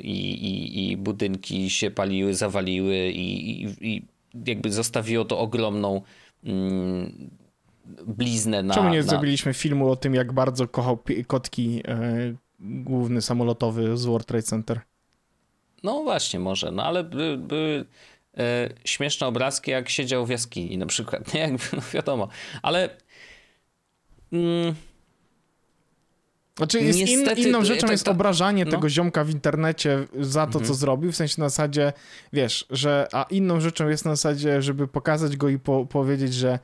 [0.00, 4.02] i, i, i budynki się paliły, zawaliły i, i, i
[4.46, 6.02] jakby zostawiło to ogromną
[6.44, 7.30] mm,
[8.06, 8.74] bliznę na...
[8.74, 9.02] Czemu nie na...
[9.02, 14.80] zrobiliśmy filmu o tym, jak bardzo kochał kotki e, główny samolotowy z World Trade Center?
[15.82, 17.84] No właśnie, może, no ale były, były
[18.38, 21.40] e, śmieszne obrazki, jak siedział w jaskini na przykład, nie?
[21.40, 22.28] Jakby, no wiadomo,
[22.62, 22.96] ale...
[24.32, 24.74] Mm,
[26.56, 28.70] Znaczy jest in, Niestety, inną to- rzeczą jest to- obrażanie no.
[28.70, 30.74] tego ziomka w internecie za to, co Mhm.
[30.74, 31.92] zrobił, w sensie na zasadzie,
[32.32, 36.58] wiesz, że, a inną rzeczą jest na zasadzie, żeby pokazać go i po, powiedzieć, że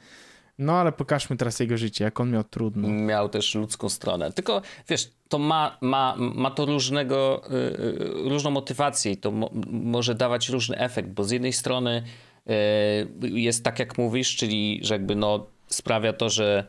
[0.58, 2.88] no ale pokażmy teraz jego życie, jak on miał trudno.
[2.88, 4.32] miał też ludzką stronę.
[4.32, 9.50] Tylko wiesz, to ma, ma, ma to różnego, y, y, różną motywację i to mo,
[9.70, 12.02] może dawać różny efekt, bo z jednej strony
[13.22, 16.66] y, jest tak jak mówisz, czyli że jakby no sprawia to, że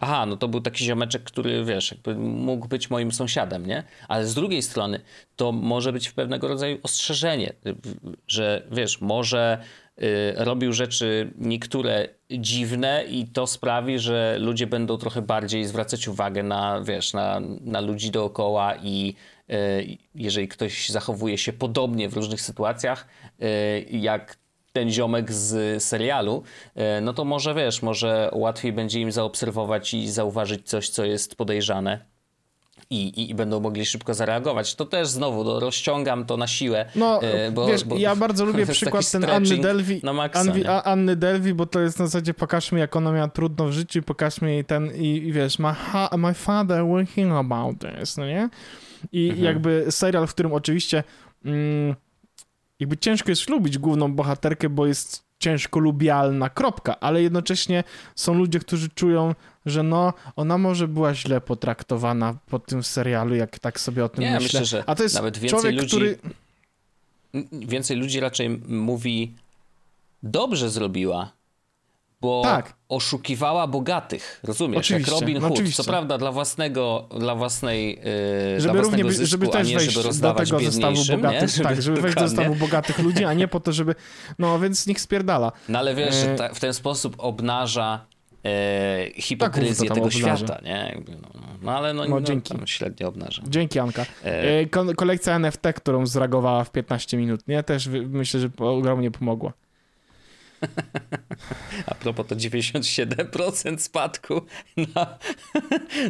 [0.00, 3.84] aha, no to był taki ziomeczek, który wiesz, jakby mógł być moim sąsiadem, nie?
[4.08, 5.00] Ale z drugiej strony
[5.36, 7.52] to może być pewnego rodzaju ostrzeżenie,
[8.28, 9.58] że wiesz, może
[10.36, 16.80] robił rzeczy niektóre dziwne i to sprawi, że ludzie będą trochę bardziej zwracać uwagę na,
[16.80, 19.14] wiesz, na, na ludzi dookoła i
[19.50, 23.06] y, jeżeli ktoś zachowuje się podobnie w różnych sytuacjach,
[23.42, 24.36] y, jak
[24.72, 26.42] ten ziomek z serialu,
[27.02, 32.11] no to może wiesz, może łatwiej będzie im zaobserwować i zauważyć coś, co jest podejrzane.
[32.92, 34.74] I, i, i będą mogli szybko zareagować.
[34.74, 36.86] To też znowu no, rozciągam to na siłę.
[36.94, 39.58] No, e, bo, wiesz, bo ja bardzo lubię przykład ten Anny
[40.02, 43.66] na maksa, Anwi, Anny Delvey, bo to jest na zasadzie pokażmy jak ona miała trudno
[43.68, 46.84] w życiu, pokażmy jej ten i, i wiesz, my, ha, my father
[47.16, 48.48] hear about this, no nie?
[49.12, 49.44] I Mhm.
[49.44, 51.04] jakby serial, w którym oczywiście
[51.44, 51.94] mm,
[52.80, 57.84] jakby ciężko jest lubić główną bohaterkę, bo jest ciężko lubialna, kropka, ale jednocześnie
[58.14, 59.34] są ludzie, którzy czują,
[59.66, 64.24] że no, ona może była źle potraktowana po tym serialu, jak tak sobie o tym
[64.24, 64.60] Nie, myślę.
[64.60, 65.18] myślę, że A to jest
[65.48, 66.18] człowiek, ludzi- który...
[67.52, 69.32] Więcej ludzi raczej mówi
[70.22, 71.32] dobrze zrobiła,
[72.22, 72.72] bo Tak.
[72.88, 74.40] oszukiwała bogatych.
[74.44, 74.78] Rozumiesz?
[74.90, 75.52] Oczywiście, Jak Robin no Hood.
[75.52, 75.82] oczywiście.
[75.82, 78.02] Co prawda dla własnego, dla własnej yy,
[78.50, 81.64] dla żeby własnego równie, zysku, żeby też nie wejść żeby do tego zestawu bogatych, nie?
[81.64, 83.94] tak, żeby wejść do zestawu bogatych ludzi, a nie po to, żeby,
[84.38, 85.52] no więc niech spierdala.
[85.68, 88.04] No ale wiesz, że ta, w ten sposób obnaża
[88.44, 90.36] e, Tak, hipokryzję tam tego obnaża.
[90.36, 90.92] świata, nie?
[90.94, 91.28] Jakby, no,
[91.62, 92.54] no ale no, No, no, dzięki.
[92.54, 93.42] tam średnio obnaża.
[93.48, 94.02] Dzięki Anka.
[94.24, 97.62] E, E, Ko kolekcja NFT, którą zreagowała w 15 minut, nie?
[97.62, 99.52] Też myślę, że ogromnie pomogła.
[101.86, 104.42] A propos to 97% spadku
[104.94, 105.18] na,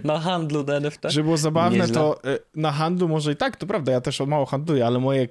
[0.05, 1.03] na handlu na NFT.
[1.09, 1.94] Żeby było zabawne, Nieźle.
[1.94, 5.28] to e, na handlu może i tak, to prawda, ja też mało handluję, ale moje,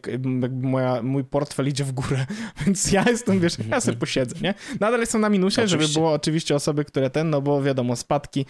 [0.51, 2.26] moja, mój portfel idzie w górę,
[2.65, 4.53] więc ja jestem, wiesz, ja sobie posiedzę, nie?
[4.80, 5.99] Nadal jestem na minusie, żeby Oczywiście.
[5.99, 8.45] było oczywiście osoby, które ten, no bo wiadomo, spadki,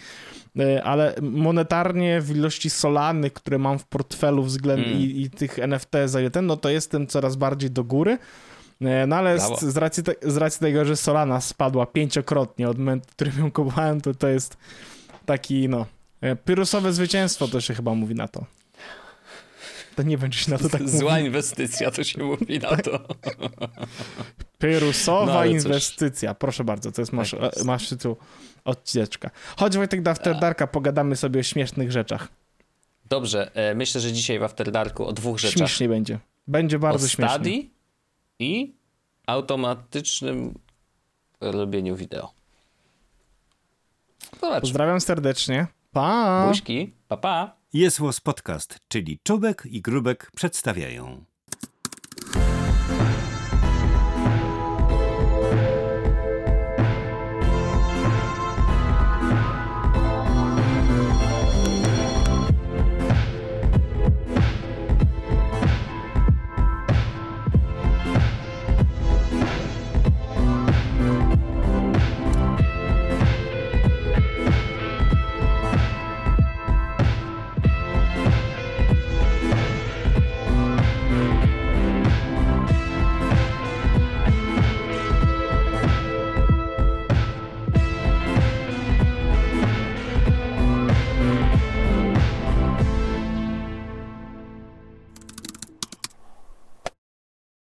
[0.58, 4.98] e, ale monetarnie w ilości solanych, które mam w portfelu względem Mm.
[4.98, 8.18] i, i tych NFT za ten, no to jestem coraz bardziej do góry.
[8.84, 12.78] E, No ale z, z, racji te, z racji tego, że Solana spadła pięciokrotnie od
[12.78, 14.56] momentu, w którym ją kupowałem, to to jest
[15.26, 15.86] taki, no,
[16.20, 18.44] e, pyrusowe zwycięstwo to się chyba mówi na to.
[19.96, 21.24] To nie będzie się na to tak Zła mówi.
[21.24, 22.98] inwestycja, to się mówi na to.
[24.58, 26.34] Pyrusowa No, inwestycja.
[26.34, 27.54] Proszę bardzo, to jest masz, Tak jest.
[27.56, 27.64] Tak.
[27.64, 28.16] masz tytuł
[28.64, 29.30] odcineczka.
[29.56, 32.28] Chodź Wojtek do After Darka, pogadamy sobie o śmiesznych rzeczach.
[33.08, 35.56] Dobrze, e, myślę, że dzisiaj w After Darku o dwóch rzeczach.
[35.58, 36.18] Śmiesznie będzie.
[36.46, 37.34] Będzie bardzo o śmiesznie.
[37.34, 37.70] study
[38.42, 38.74] i
[39.26, 40.58] automatycznym
[41.40, 42.32] robieniu wideo.
[44.40, 45.66] Zobacz, Pozdrawiam serdecznie.
[45.92, 46.46] Pa!
[46.48, 47.56] buźki, pa pa.
[47.72, 51.24] Jest Podcast, czyli Czubek i Grubek przedstawiają.